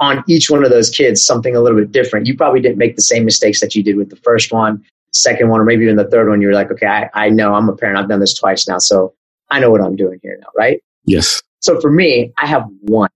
on 0.00 0.22
each 0.28 0.50
one 0.50 0.64
of 0.64 0.70
those 0.70 0.90
kids 0.90 1.24
something 1.24 1.56
a 1.56 1.60
little 1.60 1.78
bit 1.78 1.92
different. 1.92 2.26
You 2.26 2.36
probably 2.36 2.60
didn't 2.60 2.78
make 2.78 2.96
the 2.96 3.02
same 3.02 3.24
mistakes 3.24 3.60
that 3.60 3.74
you 3.74 3.82
did 3.82 3.96
with 3.96 4.10
the 4.10 4.16
first 4.16 4.52
one, 4.52 4.84
second 5.12 5.48
one, 5.48 5.60
or 5.60 5.64
maybe 5.64 5.84
even 5.84 5.96
the 5.96 6.08
third 6.08 6.28
one. 6.28 6.40
You're 6.40 6.54
like, 6.54 6.70
okay, 6.70 6.86
I, 6.86 7.10
I 7.14 7.28
know 7.30 7.54
I'm 7.54 7.68
a 7.68 7.76
parent. 7.76 7.98
I've 7.98 8.08
done 8.08 8.20
this 8.20 8.34
twice 8.34 8.68
now. 8.68 8.78
So 8.78 9.14
I 9.50 9.60
know 9.60 9.70
what 9.70 9.80
I'm 9.80 9.96
doing 9.96 10.20
here 10.22 10.38
now, 10.40 10.48
right? 10.56 10.82
Yes. 11.04 11.42
So 11.60 11.80
for 11.80 11.90
me, 11.90 12.32
I 12.38 12.46
have 12.46 12.64
one. 12.82 13.10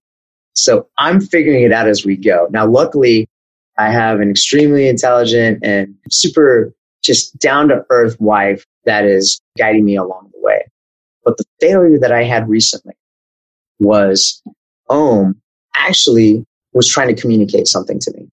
So 0.54 0.88
I'm 0.98 1.20
figuring 1.20 1.62
it 1.62 1.72
out 1.72 1.88
as 1.88 2.04
we 2.04 2.16
go. 2.16 2.48
Now, 2.50 2.66
luckily, 2.66 3.28
I 3.78 3.90
have 3.90 4.20
an 4.20 4.30
extremely 4.30 4.88
intelligent 4.88 5.60
and 5.62 5.94
super 6.10 6.74
just 7.02 7.38
down 7.38 7.68
to 7.68 7.84
earth 7.90 8.20
wife 8.20 8.64
that 8.84 9.04
is 9.04 9.40
guiding 9.58 9.84
me 9.84 9.96
along 9.96 10.30
the 10.32 10.40
way. 10.40 10.64
But 11.24 11.36
the 11.36 11.44
failure 11.60 11.98
that 11.98 12.12
I 12.12 12.24
had 12.24 12.48
recently 12.48 12.94
was 13.78 14.42
Om 14.88 15.40
actually 15.74 16.44
was 16.72 16.88
trying 16.88 17.14
to 17.14 17.20
communicate 17.20 17.66
something 17.66 17.98
to 18.00 18.12
me. 18.12 18.28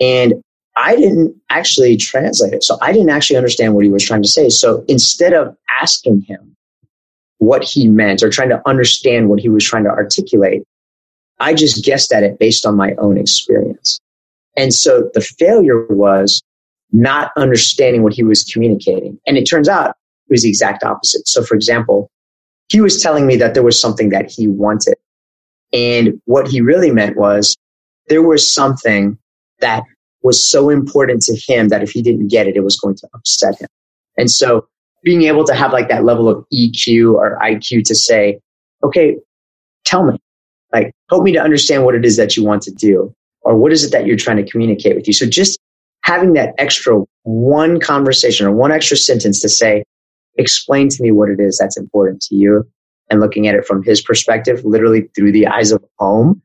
And 0.00 0.34
I 0.76 0.96
didn't 0.96 1.34
actually 1.50 1.96
translate 1.96 2.52
it. 2.52 2.64
So 2.64 2.78
I 2.82 2.92
didn't 2.92 3.10
actually 3.10 3.36
understand 3.36 3.74
what 3.74 3.84
he 3.84 3.90
was 3.90 4.04
trying 4.04 4.22
to 4.22 4.28
say. 4.28 4.48
So 4.48 4.84
instead 4.88 5.32
of 5.32 5.56
asking 5.80 6.22
him 6.22 6.56
what 7.38 7.62
he 7.62 7.88
meant 7.88 8.22
or 8.22 8.30
trying 8.30 8.48
to 8.48 8.60
understand 8.66 9.28
what 9.28 9.38
he 9.38 9.48
was 9.48 9.64
trying 9.64 9.84
to 9.84 9.90
articulate, 9.90 10.62
I 11.38 11.54
just 11.54 11.84
guessed 11.84 12.12
at 12.12 12.22
it 12.22 12.38
based 12.38 12.66
on 12.66 12.76
my 12.76 12.94
own 12.98 13.18
experience. 13.18 14.00
And 14.56 14.72
so 14.72 15.10
the 15.14 15.20
failure 15.20 15.86
was 15.88 16.42
not 16.92 17.32
understanding 17.36 18.02
what 18.02 18.12
he 18.12 18.22
was 18.22 18.44
communicating. 18.44 19.18
And 19.26 19.36
it 19.36 19.44
turns 19.44 19.68
out 19.68 19.90
it 19.90 20.32
was 20.32 20.42
the 20.42 20.48
exact 20.48 20.84
opposite. 20.84 21.26
So 21.26 21.42
for 21.42 21.54
example, 21.54 22.10
he 22.68 22.80
was 22.80 23.02
telling 23.02 23.26
me 23.26 23.36
that 23.36 23.54
there 23.54 23.62
was 23.62 23.80
something 23.80 24.10
that 24.10 24.30
he 24.30 24.48
wanted. 24.48 24.96
And 25.72 26.20
what 26.24 26.48
he 26.48 26.60
really 26.60 26.92
meant 26.92 27.16
was 27.16 27.56
there 28.08 28.22
was 28.22 28.52
something 28.52 29.18
that 29.60 29.82
was 30.24 30.50
so 30.50 30.70
important 30.70 31.22
to 31.22 31.36
him 31.36 31.68
that 31.68 31.82
if 31.82 31.90
he 31.90 32.02
didn't 32.02 32.28
get 32.28 32.48
it, 32.48 32.56
it 32.56 32.64
was 32.64 32.78
going 32.78 32.96
to 32.96 33.08
upset 33.14 33.60
him. 33.60 33.68
And 34.16 34.30
so 34.30 34.66
being 35.04 35.22
able 35.22 35.44
to 35.44 35.54
have 35.54 35.72
like 35.72 35.88
that 35.88 36.04
level 36.04 36.28
of 36.28 36.44
EQ 36.52 37.14
or 37.14 37.38
IQ 37.42 37.84
to 37.84 37.94
say, 37.94 38.40
okay, 38.82 39.16
tell 39.84 40.04
me, 40.04 40.18
like, 40.72 40.92
help 41.10 41.22
me 41.22 41.32
to 41.32 41.38
understand 41.40 41.84
what 41.84 41.94
it 41.94 42.04
is 42.04 42.16
that 42.16 42.36
you 42.36 42.44
want 42.44 42.62
to 42.62 42.72
do 42.72 43.14
or 43.42 43.56
what 43.56 43.70
is 43.70 43.84
it 43.84 43.92
that 43.92 44.06
you're 44.06 44.16
trying 44.16 44.38
to 44.38 44.50
communicate 44.50 44.96
with 44.96 45.06
you. 45.06 45.12
So 45.12 45.26
just 45.26 45.60
having 46.02 46.32
that 46.32 46.54
extra 46.58 47.02
one 47.22 47.78
conversation 47.78 48.46
or 48.46 48.52
one 48.52 48.72
extra 48.72 48.96
sentence 48.96 49.40
to 49.42 49.48
say, 49.48 49.84
explain 50.36 50.88
to 50.88 51.02
me 51.02 51.12
what 51.12 51.28
it 51.28 51.38
is 51.38 51.58
that's 51.58 51.76
important 51.76 52.22
to 52.22 52.34
you 52.34 52.66
and 53.10 53.20
looking 53.20 53.46
at 53.46 53.54
it 53.54 53.66
from 53.66 53.82
his 53.82 54.00
perspective, 54.00 54.64
literally 54.64 55.02
through 55.14 55.32
the 55.32 55.46
eyes 55.46 55.70
of 55.70 55.84
Om, 56.00 56.40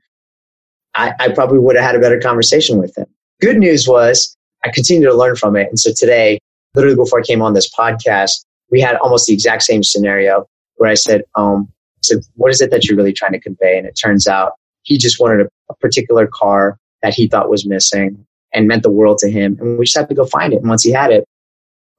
I, 0.95 1.13
I 1.19 1.29
probably 1.29 1.59
would 1.59 1.77
have 1.77 1.85
had 1.85 1.95
a 1.95 1.99
better 1.99 2.19
conversation 2.19 2.77
with 2.77 2.97
him. 2.97 3.05
Good 3.41 3.57
news 3.57 3.87
was 3.87 4.35
I 4.65 4.69
continued 4.69 5.07
to 5.07 5.15
learn 5.15 5.35
from 5.35 5.55
it. 5.55 5.67
And 5.69 5.79
so 5.79 5.91
today, 5.95 6.39
literally 6.75 6.95
before 6.95 7.19
I 7.19 7.23
came 7.23 7.41
on 7.41 7.53
this 7.53 7.73
podcast, 7.73 8.45
we 8.69 8.81
had 8.81 8.97
almost 8.97 9.27
the 9.27 9.33
exact 9.33 9.63
same 9.63 9.83
scenario 9.83 10.45
where 10.75 10.89
I 10.89 10.95
said, 10.95 11.23
um, 11.35 11.67
I 11.69 12.01
said, 12.03 12.19
what 12.35 12.51
is 12.51 12.61
it 12.61 12.71
that 12.71 12.85
you're 12.85 12.97
really 12.97 13.13
trying 13.13 13.31
to 13.33 13.39
convey? 13.39 13.77
And 13.77 13.87
it 13.87 13.93
turns 13.93 14.27
out 14.27 14.53
he 14.83 14.97
just 14.97 15.19
wanted 15.19 15.45
a, 15.45 15.49
a 15.69 15.75
particular 15.75 16.27
car 16.27 16.77
that 17.01 17.13
he 17.13 17.27
thought 17.27 17.49
was 17.49 17.65
missing 17.65 18.25
and 18.53 18.67
meant 18.67 18.83
the 18.83 18.89
world 18.89 19.17
to 19.19 19.29
him. 19.29 19.57
And 19.59 19.77
we 19.77 19.85
just 19.85 19.97
had 19.97 20.09
to 20.09 20.15
go 20.15 20.25
find 20.25 20.53
it. 20.53 20.57
And 20.57 20.69
once 20.69 20.83
he 20.83 20.91
had 20.91 21.11
it, 21.11 21.25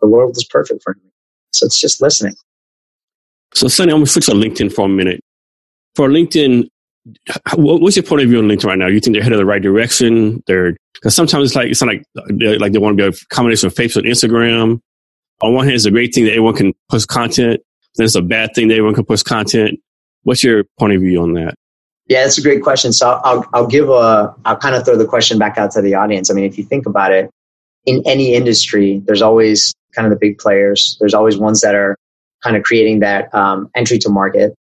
the 0.01 0.09
world 0.09 0.31
was 0.31 0.45
perfect 0.45 0.83
for 0.83 0.93
him. 0.93 1.01
So 1.53 1.67
it's 1.67 1.81
just 1.81 2.01
listening. 2.01 2.35
So, 3.55 3.69
Sonny, 3.69 3.93
I'm 3.93 3.99
going 3.99 4.07
to 4.07 4.11
switch 4.11 4.27
to 4.27 4.33
LinkedIn 4.33 4.73
for 4.73 4.87
a 4.87 4.89
minute. 4.89 5.21
For 5.95 6.09
LinkedIn, 6.09 6.69
what's 7.55 7.97
your 7.97 8.03
point 8.03 8.23
of 8.23 8.29
view 8.29 8.39
on 8.39 8.49
LinkedIn 8.49 8.65
right 8.65 8.79
now? 8.79 8.87
You 8.87 9.01
think 9.01 9.15
they're 9.15 9.23
headed 9.23 9.39
in 9.39 9.45
the 9.45 9.51
right 9.51 9.63
direction? 9.63 10.43
They're 10.47 10.77
because 10.95 11.15
sometimes 11.15 11.47
it's 11.47 11.57
like 11.57 11.71
it's 11.71 11.83
not 11.83 11.95
like 11.95 12.05
like 12.61 12.73
they 12.73 12.79
want 12.79 12.99
to 12.99 13.11
be 13.11 13.17
a 13.17 13.35
combination 13.35 13.67
of 13.67 13.75
Facebook 13.75 14.05
and 14.05 14.07
Instagram. 14.07 14.81
On 15.43 15.55
one 15.55 15.65
hand, 15.65 15.75
it's 15.75 15.87
a 15.87 15.91
great 15.91 16.15
thing 16.15 16.25
that 16.25 16.33
everyone 16.33 16.55
can 16.55 16.75
post 16.91 17.09
content. 17.09 17.61
Then 17.97 18.05
it's 18.05 18.15
a 18.15 18.23
bad 18.23 18.51
thing 18.55 18.69
that 18.69 18.75
everyone 18.75 18.95
can 18.95 19.05
post 19.05 19.25
content. 19.25 19.81
What's 20.23 20.45
your 20.45 20.65
point 20.79 20.93
of 20.95 21.01
view 21.01 21.23
on 21.23 21.33
that? 21.35 21.55
Yeah, 22.07 22.25
that's 22.25 22.39
a 22.39 22.43
great 22.43 22.63
question. 22.63 22.93
So 22.93 23.21
I'll 23.25 23.49
I'll 23.55 23.67
give 23.67 23.89
a 23.89 24.35
I'll 24.45 24.57
kind 24.57 24.75
of 24.75 24.85
throw 24.85 24.97
the 24.97 25.07
question 25.07 25.39
back 25.39 25.57
out 25.57 25.71
to 25.73 25.81
the 25.81 25.95
audience. 25.95 26.31
I 26.31 26.35
mean, 26.35 26.45
if 26.45 26.59
you 26.59 26.65
think 26.65 26.85
about 26.87 27.13
it, 27.13 27.31
in 27.87 28.03
any 28.05 28.35
industry, 28.35 29.01
there's 29.07 29.23
always 29.23 29.73
kind 29.95 30.07
of 30.07 30.11
the 30.11 30.19
big 30.19 30.39
players. 30.39 30.97
There's 31.01 31.15
always 31.15 31.39
ones 31.39 31.61
that 31.63 31.75
are 31.75 31.97
kind 32.43 32.57
of 32.57 32.63
creating 32.63 33.01
that 33.01 33.35
um, 33.35 33.71
entry 33.75 33.99
to 33.99 34.09
market. 34.09 34.55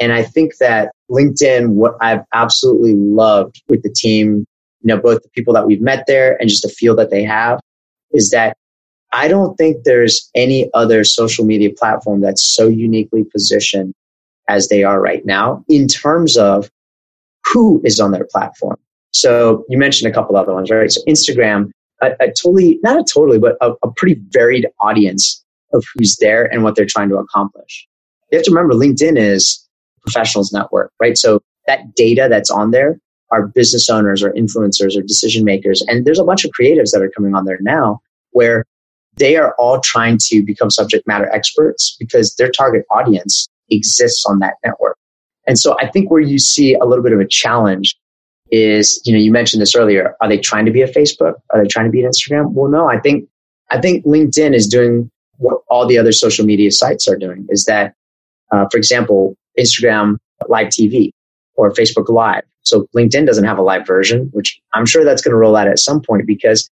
And 0.00 0.12
I 0.12 0.22
think 0.22 0.56
that 0.58 0.92
LinkedIn, 1.10 1.70
what 1.70 1.96
I've 2.00 2.22
absolutely 2.34 2.94
loved 2.94 3.62
with 3.68 3.82
the 3.82 3.92
team, 3.92 4.46
you 4.82 4.94
know, 4.94 4.98
both 4.98 5.22
the 5.22 5.28
people 5.30 5.54
that 5.54 5.66
we've 5.66 5.80
met 5.82 6.04
there 6.06 6.36
and 6.40 6.48
just 6.48 6.62
the 6.62 6.68
feel 6.68 6.96
that 6.96 7.10
they 7.10 7.24
have 7.24 7.60
is 8.12 8.30
that 8.30 8.56
I 9.12 9.28
don't 9.28 9.56
think 9.56 9.84
there's 9.84 10.30
any 10.34 10.70
other 10.74 11.04
social 11.04 11.44
media 11.44 11.70
platform 11.76 12.20
that's 12.20 12.44
so 12.54 12.68
uniquely 12.68 13.24
positioned 13.24 13.94
as 14.48 14.68
they 14.68 14.84
are 14.84 15.00
right 15.00 15.24
now 15.26 15.64
in 15.68 15.88
terms 15.88 16.36
of 16.36 16.70
who 17.52 17.80
is 17.84 18.00
on 18.00 18.12
their 18.12 18.26
platform. 18.30 18.76
So 19.12 19.64
you 19.68 19.78
mentioned 19.78 20.10
a 20.10 20.14
couple 20.14 20.36
other 20.36 20.54
ones, 20.54 20.70
right? 20.70 20.90
So 20.90 21.02
Instagram, 21.08 21.70
a, 22.02 22.12
a 22.20 22.26
totally, 22.28 22.78
not 22.82 23.00
a 23.00 23.04
totally, 23.04 23.38
but 23.38 23.56
a, 23.60 23.72
a 23.82 23.92
pretty 23.92 24.20
varied 24.30 24.68
audience 24.80 25.44
of 25.72 25.84
who's 25.94 26.16
there 26.20 26.44
and 26.52 26.62
what 26.62 26.76
they're 26.76 26.86
trying 26.86 27.08
to 27.10 27.16
accomplish. 27.16 27.86
You 28.30 28.38
have 28.38 28.44
to 28.46 28.50
remember 28.50 28.74
LinkedIn 28.74 29.18
is 29.18 29.67
professionals 30.10 30.52
network, 30.52 30.92
right? 31.00 31.16
So 31.16 31.40
that 31.66 31.94
data 31.94 32.26
that's 32.30 32.50
on 32.50 32.70
there 32.70 32.98
are 33.30 33.46
business 33.46 33.90
owners 33.90 34.22
or 34.22 34.32
influencers 34.32 34.96
or 34.96 35.02
decision 35.02 35.44
makers. 35.44 35.84
And 35.86 36.04
there's 36.04 36.18
a 36.18 36.24
bunch 36.24 36.44
of 36.44 36.50
creatives 36.58 36.90
that 36.92 37.02
are 37.02 37.10
coming 37.10 37.34
on 37.34 37.44
there 37.44 37.58
now 37.60 38.00
where 38.30 38.64
they 39.16 39.36
are 39.36 39.54
all 39.58 39.80
trying 39.80 40.18
to 40.28 40.42
become 40.42 40.70
subject 40.70 41.06
matter 41.06 41.28
experts 41.30 41.96
because 41.98 42.34
their 42.36 42.50
target 42.50 42.84
audience 42.90 43.48
exists 43.70 44.24
on 44.26 44.38
that 44.38 44.54
network. 44.64 44.96
And 45.46 45.58
so 45.58 45.76
I 45.78 45.88
think 45.88 46.10
where 46.10 46.20
you 46.20 46.38
see 46.38 46.74
a 46.74 46.84
little 46.84 47.02
bit 47.02 47.12
of 47.12 47.20
a 47.20 47.26
challenge 47.26 47.96
is, 48.50 49.00
you 49.04 49.12
know, 49.12 49.18
you 49.18 49.30
mentioned 49.30 49.60
this 49.60 49.74
earlier. 49.74 50.14
Are 50.20 50.28
they 50.28 50.38
trying 50.38 50.64
to 50.66 50.70
be 50.70 50.82
a 50.82 50.88
Facebook? 50.88 51.34
Are 51.50 51.62
they 51.62 51.68
trying 51.68 51.86
to 51.86 51.90
be 51.90 52.02
an 52.02 52.10
Instagram? 52.10 52.52
Well, 52.52 52.70
no, 52.70 52.88
I 52.88 52.98
think, 52.98 53.28
I 53.70 53.80
think 53.80 54.06
LinkedIn 54.06 54.54
is 54.54 54.66
doing 54.66 55.10
what 55.36 55.60
all 55.68 55.86
the 55.86 55.98
other 55.98 56.12
social 56.12 56.44
media 56.44 56.70
sites 56.70 57.06
are 57.08 57.16
doing 57.16 57.46
is 57.50 57.64
that, 57.64 57.94
uh, 58.52 58.66
for 58.70 58.78
example, 58.78 59.36
Instagram 59.58 60.16
live 60.48 60.68
TV 60.68 61.10
or 61.54 61.70
Facebook 61.72 62.08
live. 62.08 62.42
So 62.62 62.86
LinkedIn 62.94 63.26
doesn't 63.26 63.44
have 63.44 63.58
a 63.58 63.62
live 63.62 63.86
version, 63.86 64.28
which 64.32 64.60
I'm 64.74 64.86
sure 64.86 65.04
that's 65.04 65.22
going 65.22 65.32
to 65.32 65.38
roll 65.38 65.56
out 65.56 65.68
at 65.68 65.78
some 65.78 66.00
point 66.00 66.26
because 66.26 66.70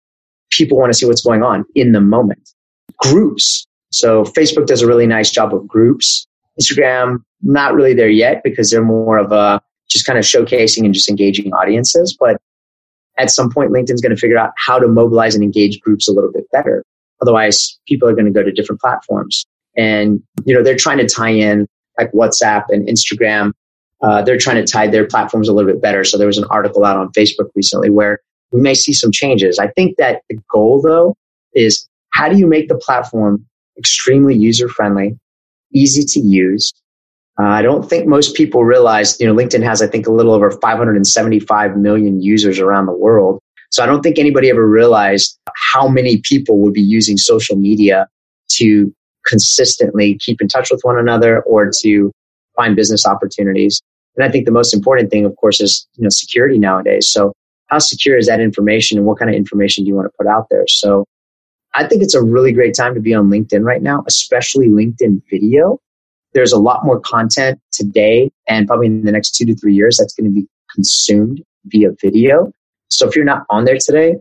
people 0.52 0.78
want 0.78 0.92
to 0.92 0.98
see 0.98 1.06
what's 1.06 1.22
going 1.22 1.44
on 1.44 1.66
in 1.76 1.92
the 1.92 2.02
moment. 2.02 2.50
Groups. 2.98 3.66
So 3.92 4.24
Facebook 4.24 4.66
does 4.66 4.82
a 4.82 4.88
really 4.88 5.08
nice 5.08 5.32
job 5.32 5.54
of 5.54 5.68
groups. 5.68 6.28
Instagram, 6.60 7.18
not 7.42 7.74
really 7.74 7.94
there 7.94 8.10
yet 8.10 8.42
because 8.44 8.70
they're 8.70 8.84
more 8.84 9.18
of 9.18 9.32
a 9.32 9.62
just 9.90 10.06
kind 10.06 10.18
of 10.18 10.26
showcasing 10.26 10.86
and 10.86 10.94
just 10.94 11.10
engaging 11.10 11.54
audiences. 11.54 12.16
But 12.20 12.38
at 13.18 13.30
some 13.30 13.52
point, 13.52 13.72
LinkedIn's 13.72 14.02
going 14.02 14.16
to 14.16 14.20
figure 14.20 14.38
out 14.38 14.52
how 14.58 14.80
to 14.80 14.88
mobilize 14.88 15.36
and 15.36 15.44
engage 15.44 15.80
groups 15.82 16.08
a 16.08 16.12
little 16.12 16.32
bit 16.32 16.50
better. 16.52 16.84
Otherwise, 17.22 17.80
people 17.88 18.08
are 18.08 18.14
going 18.14 18.26
to 18.26 18.32
go 18.32 18.44
to 18.44 18.52
different 18.52 18.82
platforms. 18.82 19.46
And, 19.78 20.22
you 20.46 20.54
know, 20.54 20.64
they're 20.64 20.76
trying 20.76 20.98
to 20.98 21.08
tie 21.08 21.30
in 21.30 21.68
like 21.98 22.12
WhatsApp 22.12 22.66
and 22.70 22.88
Instagram. 22.88 23.52
Uh, 24.02 24.22
they're 24.22 24.38
trying 24.38 24.64
to 24.64 24.70
tie 24.70 24.88
their 24.88 25.08
platforms 25.08 25.48
a 25.48 25.54
little 25.54 25.72
bit 25.72 25.82
better. 25.82 26.04
So 26.04 26.18
there 26.18 26.28
was 26.28 26.38
an 26.38 26.46
article 26.50 26.84
out 26.84 26.98
on 26.98 27.12
Facebook 27.14 27.50
recently 27.56 27.90
where 27.90 28.20
we 28.52 28.62
may 28.62 28.74
see 28.74 28.94
some 28.94 29.12
changes. 29.12 29.60
I 29.60 29.68
think 29.68 29.98
that 29.98 30.22
the 30.30 30.38
goal 30.52 30.82
though 30.82 31.16
is 31.54 31.88
how 32.10 32.30
do 32.30 32.38
you 32.38 32.48
make 32.48 32.68
the 32.68 32.76
platform 32.78 33.46
extremely 33.78 34.36
user 34.36 34.68
friendly, 34.68 35.18
easy 35.74 36.04
to 36.04 36.20
use? 36.20 36.72
Uh, 37.40 37.46
I 37.46 37.62
don't 37.64 37.90
think 37.90 38.08
most 38.08 38.36
people 38.36 38.64
realize, 38.64 39.20
you 39.20 39.26
know, 39.26 39.34
LinkedIn 39.34 39.64
has, 39.64 39.82
I 39.82 39.88
think, 39.88 40.06
a 40.06 40.12
little 40.12 40.34
over 40.34 40.52
575 40.52 41.78
million 41.78 42.22
users 42.22 42.60
around 42.60 42.86
the 42.86 42.94
world. 42.94 43.40
So 43.72 43.82
I 43.82 43.88
don't 43.88 44.04
think 44.04 44.20
anybody 44.20 44.52
ever 44.52 44.68
realized 44.68 45.40
how 45.56 45.88
many 45.88 46.18
people 46.18 46.60
would 46.60 46.74
be 46.74 46.82
using 46.82 47.18
social 47.18 47.56
media 47.56 48.08
to 48.52 48.94
consistently 49.26 50.18
keep 50.20 50.42
in 50.42 50.48
touch 50.48 50.70
with 50.72 50.82
one 50.84 50.98
another 50.98 51.42
or 51.44 51.70
to 51.82 52.12
find 52.56 52.76
business 52.76 53.06
opportunities. 53.06 53.82
And 54.16 54.24
I 54.24 54.30
think 54.30 54.46
the 54.46 54.52
most 54.52 54.74
important 54.74 55.10
thing, 55.10 55.26
of 55.26 55.36
course, 55.38 55.60
is, 55.60 55.88
you 55.96 56.04
know, 56.04 56.10
security 56.10 56.60
nowadays. 56.60 57.10
So 57.10 57.34
how 57.68 57.80
secure 57.80 58.18
is 58.18 58.28
that 58.28 58.40
information 58.40 58.98
and 58.98 59.08
what 59.08 59.18
kind 59.18 59.30
of 59.30 59.36
information 59.36 59.84
do 59.84 59.88
you 59.88 59.96
want 59.96 60.06
to 60.06 60.18
put 60.18 60.28
out 60.28 60.48
there? 60.52 60.66
So 60.68 61.06
I 61.74 61.88
think 61.88 62.04
it's 62.04 62.14
a 62.14 62.22
really 62.22 62.52
great 62.52 62.76
time 62.76 62.94
to 62.94 63.00
be 63.00 63.14
on 63.14 63.30
LinkedIn 63.30 63.64
right 63.64 63.82
now, 63.82 64.04
especially 64.08 64.68
LinkedIn 64.68 65.22
video. 65.30 65.80
There's 66.34 66.52
a 66.52 66.60
lot 66.60 66.86
more 66.86 67.00
content 67.00 67.60
today 67.72 68.30
and 68.48 68.68
probably 68.68 68.88
in 68.88 69.04
the 69.06 69.12
next 69.12 69.32
two 69.32 69.46
to 69.46 69.56
three 69.56 69.74
years 69.74 69.98
that's 69.98 70.14
going 70.14 70.30
to 70.30 70.34
be 70.34 70.48
consumed 70.72 71.42
via 71.66 71.90
video. 72.02 72.52
So 72.90 73.08
if 73.08 73.16
you're 73.16 73.26
not 73.26 73.46
on 73.50 73.66
there 73.66 73.78
today, 73.80 74.16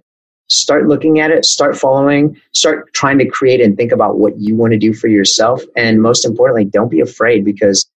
start 0.49 0.87
looking 0.87 1.19
at 1.19 1.31
it, 1.31 1.45
start 1.45 1.77
following, 1.77 2.39
start 2.53 2.93
trying 2.93 3.19
to 3.19 3.27
create 3.27 3.61
and 3.61 3.77
think 3.77 3.93
about 3.93 4.19
what 4.19 4.39
you 4.39 4.55
want 4.55 4.73
to 4.73 4.79
do 4.79 4.93
for 4.93 5.09
yourself. 5.09 5.63
And 5.77 6.03
most 6.03 6.25
importantly, 6.25 6.65
don't 6.65 6.91
be 6.91 7.01
afraid 7.01 7.45
because 7.45 7.89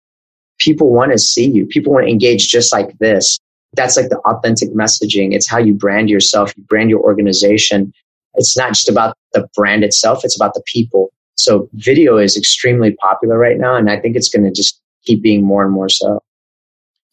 people 0.59 0.92
want 0.92 1.12
to 1.12 1.18
see 1.18 1.50
you. 1.50 1.66
People 1.66 1.92
want 1.92 2.07
to 2.07 2.12
engage 2.12 2.48
just 2.48 2.72
like 2.72 2.96
this. 2.98 3.38
That's 3.72 3.96
like 3.96 4.09
the 4.09 4.18
authentic 4.20 4.70
messaging. 4.70 5.35
It's 5.35 5.48
how 5.48 5.59
you 5.59 5.74
brand 5.74 6.09
yourself, 6.09 6.57
you 6.57 6.62
brand 6.64 6.90
your 6.90 7.00
organization. 7.00 7.92
It's 8.35 8.57
not 8.57 8.70
just 8.70 8.88
about 8.88 9.16
the 9.33 9.48
brand 9.54 9.85
itself, 9.85 10.24
it's 10.24 10.37
about 10.37 10.54
the 10.54 10.62
people. 10.66 11.12
So 11.37 11.68
video 11.74 12.18
is 12.18 12.37
extremely 12.37 12.92
popular 12.92 13.37
right 13.37 13.59
now. 13.59 13.74
And 13.74 13.90
I 13.90 13.98
think 13.98 14.14
it's 14.14 14.28
going 14.28 14.44
to 14.44 14.52
just 14.52 14.80
keep 15.04 15.22
being 15.22 15.42
more 15.42 15.64
and 15.64 15.72
more 15.72 15.88
so. 15.88 16.20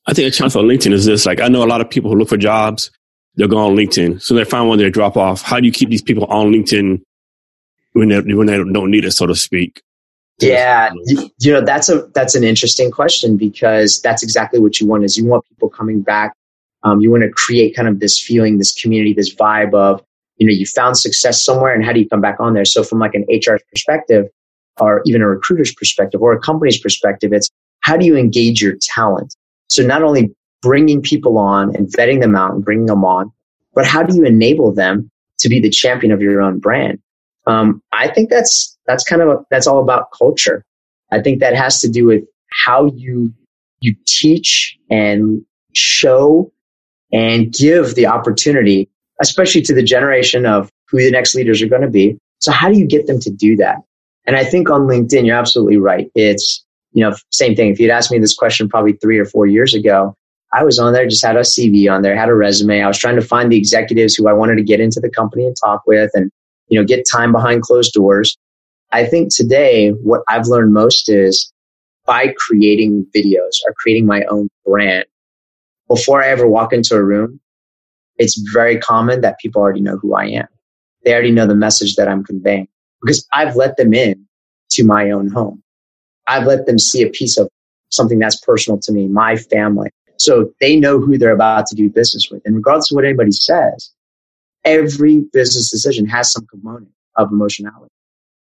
I 0.05 0.13
think 0.13 0.27
a 0.27 0.31
chance 0.31 0.55
on 0.55 0.65
LinkedIn 0.65 0.93
is 0.93 1.05
this. 1.05 1.25
Like, 1.25 1.41
I 1.41 1.47
know 1.47 1.63
a 1.63 1.65
lot 1.65 1.81
of 1.81 1.89
people 1.89 2.11
who 2.11 2.17
look 2.17 2.29
for 2.29 2.37
jobs 2.37 2.91
they'll 3.35 3.47
go 3.47 3.57
on 3.57 3.75
LinkedIn. 3.75 4.21
So 4.21 4.33
they 4.33 4.43
find 4.43 4.67
one 4.67 4.77
they 4.77 4.89
drop 4.89 5.17
off. 5.17 5.41
How 5.41 5.59
do 5.59 5.65
you 5.65 5.71
keep 5.71 5.89
these 5.89 6.01
people 6.01 6.25
on 6.25 6.51
LinkedIn 6.51 7.01
when 7.93 8.09
they 8.09 8.21
when 8.33 8.47
they 8.47 8.57
don't 8.57 8.91
need 8.91 9.05
it, 9.05 9.11
so 9.11 9.25
to 9.25 9.35
speak? 9.35 9.81
Yeah, 10.39 10.91
you, 11.05 11.29
you 11.39 11.51
know 11.51 11.61
that's 11.61 11.89
a 11.89 12.07
that's 12.13 12.35
an 12.35 12.43
interesting 12.43 12.89
question 12.91 13.37
because 13.37 14.01
that's 14.01 14.23
exactly 14.23 14.59
what 14.59 14.79
you 14.79 14.87
want 14.87 15.03
is 15.03 15.17
you 15.17 15.25
want 15.25 15.45
people 15.47 15.69
coming 15.69 16.01
back. 16.01 16.33
Um, 16.83 16.99
you 16.99 17.11
want 17.11 17.23
to 17.23 17.29
create 17.29 17.75
kind 17.75 17.87
of 17.87 17.99
this 17.99 18.19
feeling, 18.19 18.57
this 18.57 18.73
community, 18.73 19.13
this 19.13 19.33
vibe 19.35 19.73
of 19.75 20.03
you 20.37 20.47
know 20.47 20.53
you 20.53 20.65
found 20.65 20.97
success 20.97 21.43
somewhere, 21.43 21.73
and 21.73 21.85
how 21.85 21.93
do 21.93 21.99
you 21.99 22.09
come 22.09 22.21
back 22.21 22.39
on 22.39 22.53
there? 22.53 22.65
So 22.65 22.83
from 22.83 22.99
like 22.99 23.13
an 23.13 23.25
HR 23.29 23.59
perspective, 23.71 24.25
or 24.79 25.03
even 25.05 25.21
a 25.21 25.27
recruiter's 25.27 25.73
perspective, 25.73 26.21
or 26.21 26.33
a 26.33 26.39
company's 26.39 26.79
perspective, 26.79 27.33
it's 27.33 27.49
how 27.81 27.97
do 27.97 28.05
you 28.05 28.17
engage 28.17 28.61
your 28.61 28.75
talent? 28.81 29.35
So 29.67 29.83
not 29.83 30.01
only 30.01 30.33
bringing 30.61 31.01
people 31.01 31.37
on 31.37 31.75
and 31.75 31.87
vetting 31.87 32.21
them 32.21 32.35
out 32.35 32.53
and 32.53 32.63
bringing 32.63 32.85
them 32.85 33.03
on. 33.03 33.31
But 33.73 33.85
how 33.85 34.03
do 34.03 34.15
you 34.15 34.25
enable 34.25 34.73
them 34.73 35.09
to 35.39 35.49
be 35.49 35.59
the 35.59 35.69
champion 35.69 36.11
of 36.11 36.21
your 36.21 36.41
own 36.41 36.59
brand? 36.59 36.99
Um, 37.47 37.81
I 37.91 38.07
think 38.07 38.29
that's 38.29 38.77
that's 38.85 39.03
kind 39.03 39.21
of 39.21 39.29
a, 39.29 39.37
that's 39.49 39.67
all 39.67 39.81
about 39.81 40.11
culture. 40.17 40.63
I 41.11 41.21
think 41.21 41.39
that 41.39 41.55
has 41.55 41.79
to 41.81 41.89
do 41.89 42.05
with 42.05 42.23
how 42.51 42.85
you 42.85 43.33
you 43.79 43.95
teach 44.05 44.77
and 44.89 45.43
show 45.73 46.51
and 47.11 47.51
give 47.51 47.95
the 47.95 48.05
opportunity, 48.05 48.89
especially 49.21 49.61
to 49.63 49.73
the 49.73 49.83
generation 49.83 50.45
of 50.45 50.69
who 50.87 50.97
the 50.97 51.11
next 51.11 51.35
leaders 51.35 51.61
are 51.61 51.67
going 51.67 51.81
to 51.81 51.89
be. 51.89 52.17
So 52.39 52.51
how 52.51 52.69
do 52.69 52.77
you 52.77 52.85
get 52.85 53.07
them 53.07 53.19
to 53.21 53.29
do 53.29 53.55
that? 53.57 53.77
And 54.25 54.35
I 54.35 54.43
think 54.43 54.69
on 54.69 54.81
LinkedIn, 54.81 55.25
you're 55.25 55.35
absolutely 55.35 55.77
right. 55.77 56.09
It's, 56.15 56.63
you 56.91 57.03
know, 57.03 57.15
same 57.31 57.55
thing. 57.55 57.71
If 57.71 57.79
you'd 57.79 57.91
asked 57.91 58.11
me 58.11 58.19
this 58.19 58.35
question 58.35 58.69
probably 58.69 58.93
three 58.93 59.17
or 59.17 59.25
four 59.25 59.47
years 59.47 59.73
ago, 59.73 60.15
I 60.53 60.63
was 60.63 60.79
on 60.79 60.93
there, 60.93 61.07
just 61.07 61.25
had 61.25 61.37
a 61.37 61.41
CV 61.41 61.91
on 61.91 62.01
there, 62.01 62.15
had 62.15 62.29
a 62.29 62.35
resume. 62.35 62.81
I 62.81 62.87
was 62.87 62.97
trying 62.97 63.15
to 63.15 63.21
find 63.21 63.51
the 63.51 63.57
executives 63.57 64.15
who 64.15 64.27
I 64.27 64.33
wanted 64.33 64.55
to 64.55 64.63
get 64.63 64.79
into 64.79 64.99
the 64.99 65.09
company 65.09 65.45
and 65.45 65.55
talk 65.63 65.83
with 65.87 66.11
and, 66.13 66.29
you 66.67 66.79
know, 66.79 66.85
get 66.85 67.05
time 67.09 67.31
behind 67.31 67.61
closed 67.61 67.93
doors. 67.93 68.37
I 68.91 69.05
think 69.05 69.33
today 69.33 69.89
what 69.89 70.21
I've 70.27 70.47
learned 70.47 70.73
most 70.73 71.07
is 71.09 71.51
by 72.05 72.33
creating 72.37 73.05
videos 73.15 73.59
or 73.65 73.73
creating 73.77 74.05
my 74.05 74.23
own 74.25 74.49
brand, 74.65 75.05
before 75.87 76.23
I 76.23 76.27
ever 76.27 76.47
walk 76.47 76.73
into 76.73 76.95
a 76.95 77.03
room, 77.03 77.39
it's 78.17 78.37
very 78.53 78.77
common 78.77 79.21
that 79.21 79.39
people 79.39 79.61
already 79.61 79.81
know 79.81 79.97
who 79.97 80.15
I 80.15 80.25
am. 80.25 80.47
They 81.03 81.13
already 81.13 81.31
know 81.31 81.47
the 81.47 81.55
message 81.55 81.95
that 81.95 82.07
I'm 82.07 82.23
conveying 82.23 82.67
because 83.01 83.27
I've 83.33 83.55
let 83.55 83.77
them 83.77 83.93
in 83.93 84.25
to 84.71 84.83
my 84.83 85.11
own 85.11 85.29
home. 85.29 85.63
I've 86.27 86.45
let 86.45 86.65
them 86.65 86.79
see 86.79 87.01
a 87.01 87.09
piece 87.09 87.37
of 87.37 87.49
something 87.89 88.19
that's 88.19 88.39
personal 88.39 88.79
to 88.79 88.91
me, 88.91 89.07
my 89.07 89.35
family. 89.35 89.89
So 90.23 90.53
they 90.59 90.75
know 90.75 90.99
who 90.99 91.17
they're 91.17 91.33
about 91.33 91.65
to 91.67 91.75
do 91.75 91.89
business 91.89 92.29
with. 92.31 92.41
And 92.45 92.55
regardless 92.55 92.91
of 92.91 92.95
what 92.95 93.05
anybody 93.05 93.31
says, 93.31 93.91
every 94.63 95.21
business 95.33 95.69
decision 95.69 96.05
has 96.07 96.31
some 96.31 96.45
component 96.47 96.91
of 97.17 97.31
emotionality. 97.31 97.91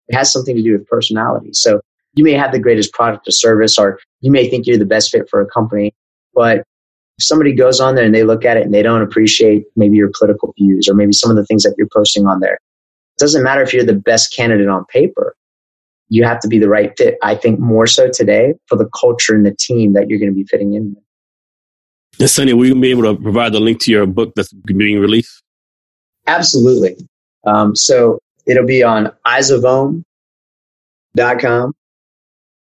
It 0.09 0.17
has 0.17 0.33
something 0.33 0.57
to 0.57 0.63
do 0.63 0.73
with 0.73 0.87
personality. 0.87 1.51
So 1.53 1.81
you 2.15 2.25
may 2.25 2.33
have 2.33 2.53
the 2.53 2.59
greatest 2.59 2.93
product 2.93 3.27
or 3.27 3.31
service, 3.31 3.79
or 3.79 3.99
you 4.21 4.31
may 4.31 4.49
think 4.49 4.67
you're 4.67 4.79
the 4.79 4.85
best 4.85 5.11
fit 5.11 5.29
for 5.31 5.41
a 5.41 5.47
company, 5.47 5.95
but 6.35 6.59
if 7.19 7.25
somebody 7.25 7.55
goes 7.55 7.81
on 7.81 7.95
there 7.95 8.05
and 8.05 8.15
they 8.15 8.25
look 8.25 8.45
at 8.45 8.57
it 8.57 8.65
and 8.65 8.75
they 8.75 8.83
don't 8.83 9.03
appreciate 9.03 9.65
maybe 9.77 9.97
your 9.97 10.11
political 10.19 10.53
views 10.59 10.89
or 10.89 10.95
maybe 10.95 11.13
some 11.13 11.31
of 11.31 11.37
the 11.37 11.45
things 11.45 11.63
that 11.63 11.75
you're 11.77 11.89
posting 11.93 12.27
on 12.27 12.41
there, 12.41 12.55
it 12.55 13.19
doesn't 13.19 13.43
matter 13.43 13.63
if 13.63 13.73
you're 13.73 13.85
the 13.85 13.95
best 13.95 14.35
candidate 14.35 14.69
on 14.69 14.85
paper. 14.87 15.35
You 16.09 16.25
have 16.25 16.41
to 16.41 16.49
be 16.49 16.59
the 16.59 16.69
right 16.69 16.93
fit. 16.97 17.17
I 17.23 17.35
think 17.35 17.59
more 17.59 17.87
so 17.87 18.09
today 18.11 18.55
for 18.67 18.77
the 18.77 18.89
culture 18.99 19.35
and 19.35 19.47
the 19.47 19.55
team 19.55 19.95
that 19.95 20.09
you're 20.09 20.19
going 20.19 20.31
to 20.31 20.35
be 20.35 20.45
fitting 20.45 20.75
in 20.75 20.95
with. 20.95 21.05
And 22.23 22.31
Sonny, 22.31 22.53
will 22.53 22.67
you 22.67 22.81
be 22.81 22.93
able 22.93 23.03
to 23.03 23.21
provide 23.21 23.53
the 23.53 23.59
link 23.59 23.81
to 23.81 23.91
your 23.91 24.07
book 24.07 24.33
that's 24.37 24.53
being 24.53 25.01
released? 25.01 25.43
Absolutely. 26.29 26.97
Um, 27.45 27.75
so 27.75 28.21
it'll 28.47 28.65
be 28.65 28.85
on 28.85 29.11
eyesofom.com 29.27 30.05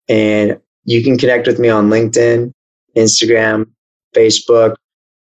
and 0.08 0.60
you 0.84 1.02
can 1.02 1.18
connect 1.18 1.48
with 1.48 1.58
me 1.58 1.68
on 1.68 1.90
LinkedIn, 1.90 2.52
Instagram, 2.96 3.68
Facebook. 4.14 4.76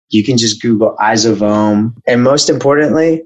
You 0.10 0.24
can 0.24 0.38
just 0.38 0.62
Google 0.62 0.96
Om. 1.00 1.96
And 2.06 2.24
most 2.24 2.52
importantly, 2.52 3.24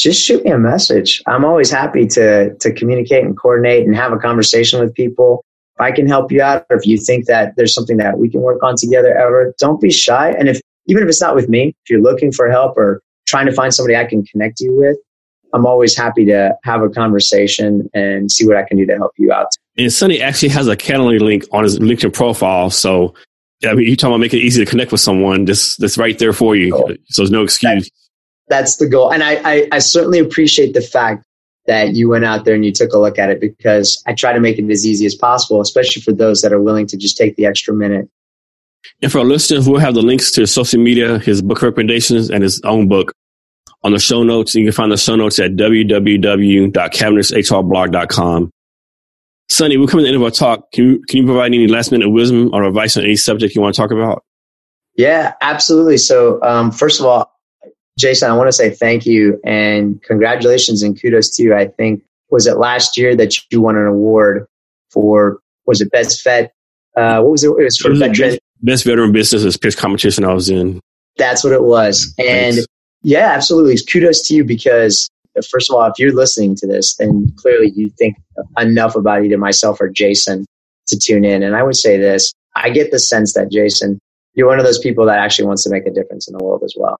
just 0.00 0.20
shoot 0.20 0.44
me 0.44 0.50
a 0.50 0.58
message. 0.58 1.22
I'm 1.28 1.44
always 1.44 1.70
happy 1.70 2.08
to, 2.08 2.56
to 2.56 2.72
communicate 2.72 3.24
and 3.24 3.38
coordinate 3.38 3.86
and 3.86 3.94
have 3.94 4.12
a 4.12 4.18
conversation 4.18 4.80
with 4.80 4.92
people. 4.94 5.44
If 5.80 5.84
I 5.84 5.92
can 5.92 6.06
help 6.06 6.30
you 6.30 6.42
out 6.42 6.66
or 6.68 6.76
if 6.76 6.86
you 6.86 6.98
think 6.98 7.26
that 7.26 7.54
there's 7.56 7.74
something 7.74 7.96
that 7.96 8.18
we 8.18 8.28
can 8.28 8.42
work 8.42 8.62
on 8.62 8.74
together 8.76 9.16
ever, 9.16 9.54
don't 9.58 9.80
be 9.80 9.90
shy. 9.90 10.30
And 10.30 10.48
if, 10.48 10.60
even 10.86 11.02
if 11.02 11.08
it's 11.08 11.22
not 11.22 11.34
with 11.34 11.48
me, 11.48 11.68
if 11.68 11.90
you're 11.90 12.02
looking 12.02 12.32
for 12.32 12.50
help 12.50 12.76
or 12.76 13.00
trying 13.26 13.46
to 13.46 13.52
find 13.52 13.72
somebody 13.72 13.96
I 13.96 14.04
can 14.04 14.24
connect 14.24 14.60
you 14.60 14.76
with, 14.76 14.98
I'm 15.54 15.64
always 15.64 15.96
happy 15.96 16.24
to 16.26 16.54
have 16.64 16.82
a 16.82 16.88
conversation 16.90 17.88
and 17.94 18.30
see 18.30 18.46
what 18.46 18.56
I 18.56 18.62
can 18.64 18.76
do 18.76 18.86
to 18.86 18.96
help 18.96 19.12
you 19.16 19.32
out. 19.32 19.48
And 19.78 19.92
Sonny 19.92 20.20
actually 20.20 20.50
has 20.50 20.68
a 20.68 20.76
Calendly 20.76 21.18
link 21.18 21.44
on 21.50 21.64
his 21.64 21.78
LinkedIn 21.78 22.12
profile. 22.12 22.70
So 22.70 23.14
I 23.64 23.74
mean, 23.74 23.86
you're 23.86 23.96
talking 23.96 24.12
about 24.12 24.20
making 24.20 24.40
it 24.40 24.44
easy 24.44 24.64
to 24.64 24.70
connect 24.70 24.92
with 24.92 25.00
someone. 25.00 25.46
This 25.46 25.76
that's 25.76 25.98
right 25.98 26.18
there 26.18 26.32
for 26.32 26.56
you. 26.56 26.72
Cool. 26.72 26.94
So 27.08 27.22
there's 27.22 27.30
no 27.30 27.42
excuse. 27.42 27.84
That, 27.84 27.90
that's 28.48 28.76
the 28.76 28.88
goal. 28.88 29.12
And 29.12 29.22
I, 29.22 29.40
I, 29.44 29.68
I 29.72 29.78
certainly 29.78 30.18
appreciate 30.18 30.74
the 30.74 30.82
fact 30.82 31.24
that 31.70 31.94
you 31.94 32.08
went 32.08 32.24
out 32.24 32.44
there 32.44 32.56
and 32.56 32.64
you 32.64 32.72
took 32.72 32.92
a 32.92 32.98
look 32.98 33.16
at 33.16 33.30
it 33.30 33.40
because 33.40 34.02
I 34.04 34.12
try 34.12 34.32
to 34.32 34.40
make 34.40 34.58
it 34.58 34.68
as 34.68 34.84
easy 34.84 35.06
as 35.06 35.14
possible, 35.14 35.60
especially 35.60 36.02
for 36.02 36.10
those 36.10 36.42
that 36.42 36.52
are 36.52 36.60
willing 36.60 36.88
to 36.88 36.96
just 36.96 37.16
take 37.16 37.36
the 37.36 37.46
extra 37.46 37.72
minute. 37.72 38.10
And 39.00 39.12
for 39.12 39.20
our 39.20 39.24
listeners, 39.24 39.68
we'll 39.68 39.78
have 39.78 39.94
the 39.94 40.02
links 40.02 40.32
to 40.32 40.40
his 40.40 40.52
social 40.52 40.80
media, 40.80 41.20
his 41.20 41.42
book 41.42 41.62
recommendations, 41.62 42.28
and 42.28 42.42
his 42.42 42.60
own 42.62 42.88
book 42.88 43.12
on 43.84 43.92
the 43.92 44.00
show 44.00 44.24
notes. 44.24 44.56
You 44.56 44.64
can 44.64 44.72
find 44.72 44.90
the 44.90 44.96
show 44.96 45.14
notes 45.14 45.38
at 45.38 45.52
www.cavnesshrblog.com. 45.52 48.50
Sonny, 49.48 49.76
we're 49.76 49.86
coming 49.86 50.06
to 50.06 50.10
the 50.10 50.14
end 50.14 50.16
of 50.16 50.24
our 50.24 50.32
talk. 50.32 50.72
Can 50.72 50.86
you, 50.86 51.00
can 51.06 51.18
you 51.18 51.24
provide 51.24 51.46
any 51.46 51.68
last 51.68 51.92
minute 51.92 52.10
wisdom 52.10 52.50
or 52.52 52.64
advice 52.64 52.96
on 52.96 53.04
any 53.04 53.14
subject 53.14 53.54
you 53.54 53.62
want 53.62 53.76
to 53.76 53.80
talk 53.80 53.92
about? 53.92 54.24
Yeah, 54.96 55.34
absolutely. 55.40 55.98
So, 55.98 56.42
um, 56.42 56.72
first 56.72 56.98
of 56.98 57.06
all, 57.06 57.32
Jason, 58.00 58.30
I 58.30 58.36
want 58.36 58.48
to 58.48 58.52
say 58.52 58.70
thank 58.70 59.06
you 59.06 59.40
and 59.44 60.02
congratulations 60.02 60.82
and 60.82 61.00
kudos 61.00 61.30
to 61.36 61.42
you. 61.42 61.54
I 61.54 61.68
think 61.68 62.02
was 62.30 62.46
it 62.46 62.56
last 62.56 62.96
year 62.96 63.14
that 63.16 63.34
you 63.50 63.60
won 63.60 63.76
an 63.76 63.86
award 63.86 64.46
for 64.90 65.40
was 65.66 65.80
it 65.80 65.90
best 65.90 66.22
vet? 66.24 66.52
Uh, 66.96 67.20
what 67.20 67.32
was 67.32 67.44
it? 67.44 67.50
It 67.50 67.64
was 67.64 67.76
for 67.76 67.88
it 67.88 67.90
was 67.92 68.00
veteran 68.00 68.30
best, 68.30 68.40
best, 68.62 68.84
veteran 68.84 69.12
business 69.12 69.56
pitch 69.56 69.76
competition 69.76 70.24
I 70.24 70.32
was 70.32 70.48
in. 70.48 70.80
That's 71.16 71.44
what 71.44 71.52
it 71.52 71.62
was, 71.62 72.14
and 72.18 72.56
Thanks. 72.56 72.66
yeah, 73.02 73.32
absolutely. 73.32 73.76
Kudos 73.84 74.26
to 74.28 74.34
you 74.34 74.44
because 74.44 75.08
first 75.48 75.70
of 75.70 75.76
all, 75.76 75.86
if 75.86 75.98
you're 75.98 76.14
listening 76.14 76.56
to 76.56 76.66
this, 76.66 76.96
then 76.96 77.32
clearly 77.36 77.70
you 77.70 77.90
think 77.90 78.16
enough 78.58 78.96
about 78.96 79.24
either 79.24 79.38
myself 79.38 79.80
or 79.80 79.88
Jason 79.88 80.46
to 80.88 80.98
tune 80.98 81.24
in. 81.24 81.42
And 81.42 81.54
I 81.54 81.62
would 81.62 81.76
say 81.76 81.96
this 81.98 82.32
I 82.56 82.70
get 82.70 82.90
the 82.90 82.98
sense 82.98 83.34
that, 83.34 83.50
Jason, 83.50 84.00
you're 84.34 84.48
one 84.48 84.58
of 84.58 84.64
those 84.64 84.78
people 84.78 85.06
that 85.06 85.18
actually 85.18 85.46
wants 85.46 85.64
to 85.64 85.70
make 85.70 85.86
a 85.86 85.90
difference 85.90 86.28
in 86.28 86.36
the 86.36 86.42
world 86.42 86.62
as 86.64 86.74
well. 86.76 86.98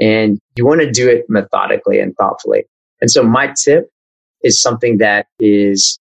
And 0.00 0.38
you 0.56 0.66
want 0.66 0.80
to 0.80 0.90
do 0.90 1.08
it 1.08 1.26
methodically 1.28 2.00
and 2.00 2.16
thoughtfully. 2.16 2.64
And 3.00 3.10
so 3.10 3.22
my 3.22 3.52
tip 3.62 3.90
is 4.42 4.60
something 4.60 4.98
that 4.98 5.26
is, 5.38 5.98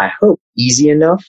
I 0.00 0.10
hope, 0.20 0.40
easy 0.56 0.90
enough 0.90 1.24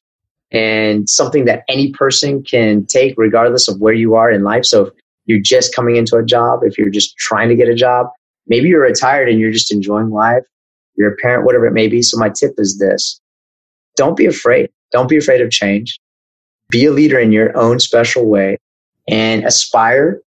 and 0.52 1.10
something 1.10 1.46
that 1.46 1.64
any 1.70 1.92
person 1.92 2.44
can 2.44 2.86
take 2.86 3.16
regardless 3.18 3.68
of 3.68 3.80
where 3.80 3.94
you 3.94 4.16
are 4.16 4.32
in 4.32 4.44
life. 4.44 4.66
So 4.66 4.88
if 4.88 4.94
you're 5.26 5.40
just 5.40 5.76
coming 5.76 5.98
into 5.98 6.16
a 6.16 6.26
job, 6.26 6.62
if 6.64 6.78
you're 6.78 6.90
just 6.90 7.16
trying 7.18 7.50
to 7.50 7.56
get 7.56 7.70
a 7.70 7.76
job, 7.76 8.08
maybe 8.48 8.70
you're 8.70 8.82
retired 8.82 9.30
and 9.30 9.40
you're 9.40 9.52
just 9.52 9.72
enjoying 9.72 10.10
life. 10.10 10.44
You're 10.96 11.14
a 11.14 11.18
parent, 11.18 11.46
whatever 11.46 11.68
it 11.68 11.74
may 11.74 11.88
be. 11.88 12.02
So 12.02 12.18
my 12.18 12.30
tip 12.30 12.54
is 12.58 12.80
this. 12.80 13.20
Don't 13.96 14.18
be 14.18 14.26
afraid. 14.26 14.70
Don't 14.92 15.10
be 15.10 15.18
afraid 15.18 15.42
of 15.42 15.52
change. 15.52 16.00
Be 16.70 16.86
a 16.86 16.92
leader 16.92 17.20
in 17.20 17.32
your 17.32 17.56
own 17.58 17.80
special 17.80 18.26
way 18.26 18.58
and 19.08 19.46
aspire 19.46 20.22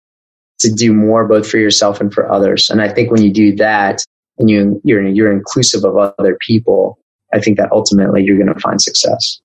to 0.60 0.72
do 0.72 0.94
more 0.94 1.28
both 1.28 1.50
for 1.50 1.58
yourself 1.58 2.00
and 2.02 2.14
for 2.14 2.32
others. 2.32 2.70
And 2.70 2.82
I 2.82 2.90
think 2.90 3.12
when 3.12 3.22
you 3.22 3.32
do 3.32 3.56
that 3.58 4.04
and 4.38 4.50
you, 4.50 4.82
you're, 4.84 5.06
you're 5.06 5.32
inclusive 5.32 5.84
of 5.84 5.98
other 5.98 6.38
people, 6.46 7.00
I 7.34 7.40
think 7.40 7.58
that 7.58 7.72
ultimately 7.72 8.24
you're 8.24 8.38
going 8.38 8.54
to 8.54 8.60
find 8.60 8.82
success. 8.82 9.40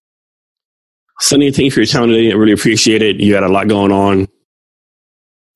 Sonny, 1.21 1.51
thank 1.51 1.67
you 1.67 1.71
for 1.71 1.81
your 1.81 1.87
time 1.87 2.09
today. 2.09 2.33
I 2.33 2.35
really 2.35 2.53
appreciate 2.53 3.03
it. 3.03 3.21
You 3.21 3.35
had 3.35 3.45
a 3.45 3.49
lot 3.49 3.69
going 3.69 3.93
on. 3.93 4.27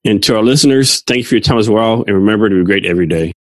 And 0.05 0.23
to 0.25 0.37
our 0.37 0.43
listeners, 0.43 1.03
thank 1.03 1.19
you 1.19 1.25
for 1.25 1.35
your 1.35 1.43
time 1.43 1.59
as 1.59 1.69
well. 1.69 2.05
And 2.07 2.15
remember 2.15 2.49
to 2.49 2.55
be 2.55 2.65
great 2.65 2.87
every 2.87 3.07
day. 3.07 3.33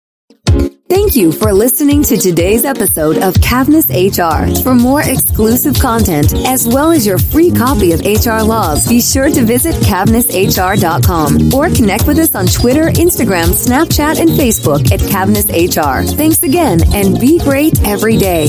Thank 0.88 1.16
you 1.16 1.32
for 1.32 1.52
listening 1.52 2.02
to 2.04 2.16
today's 2.16 2.64
episode 2.64 3.18
of 3.18 3.34
Cavness 3.34 3.88
HR. 3.92 4.62
For 4.62 4.74
more 4.74 5.02
exclusive 5.02 5.78
content, 5.78 6.32
as 6.46 6.66
well 6.66 6.92
as 6.92 7.06
your 7.06 7.18
free 7.18 7.50
copy 7.50 7.92
of 7.92 8.00
HR 8.00 8.42
Laws, 8.42 8.88
be 8.88 9.02
sure 9.02 9.28
to 9.28 9.44
visit 9.44 9.74
cavnesshr.com 9.76 11.52
or 11.54 11.68
connect 11.74 12.06
with 12.06 12.18
us 12.18 12.34
on 12.34 12.46
Twitter, 12.46 12.84
Instagram, 12.84 13.48
Snapchat, 13.48 14.18
and 14.18 14.30
Facebook 14.30 14.90
at 14.90 15.00
Cavness 15.00 15.48
HR. 15.52 16.06
Thanks 16.16 16.42
again 16.42 16.80
and 16.94 17.20
be 17.20 17.38
great 17.38 17.78
every 17.86 18.16
day. 18.16 18.46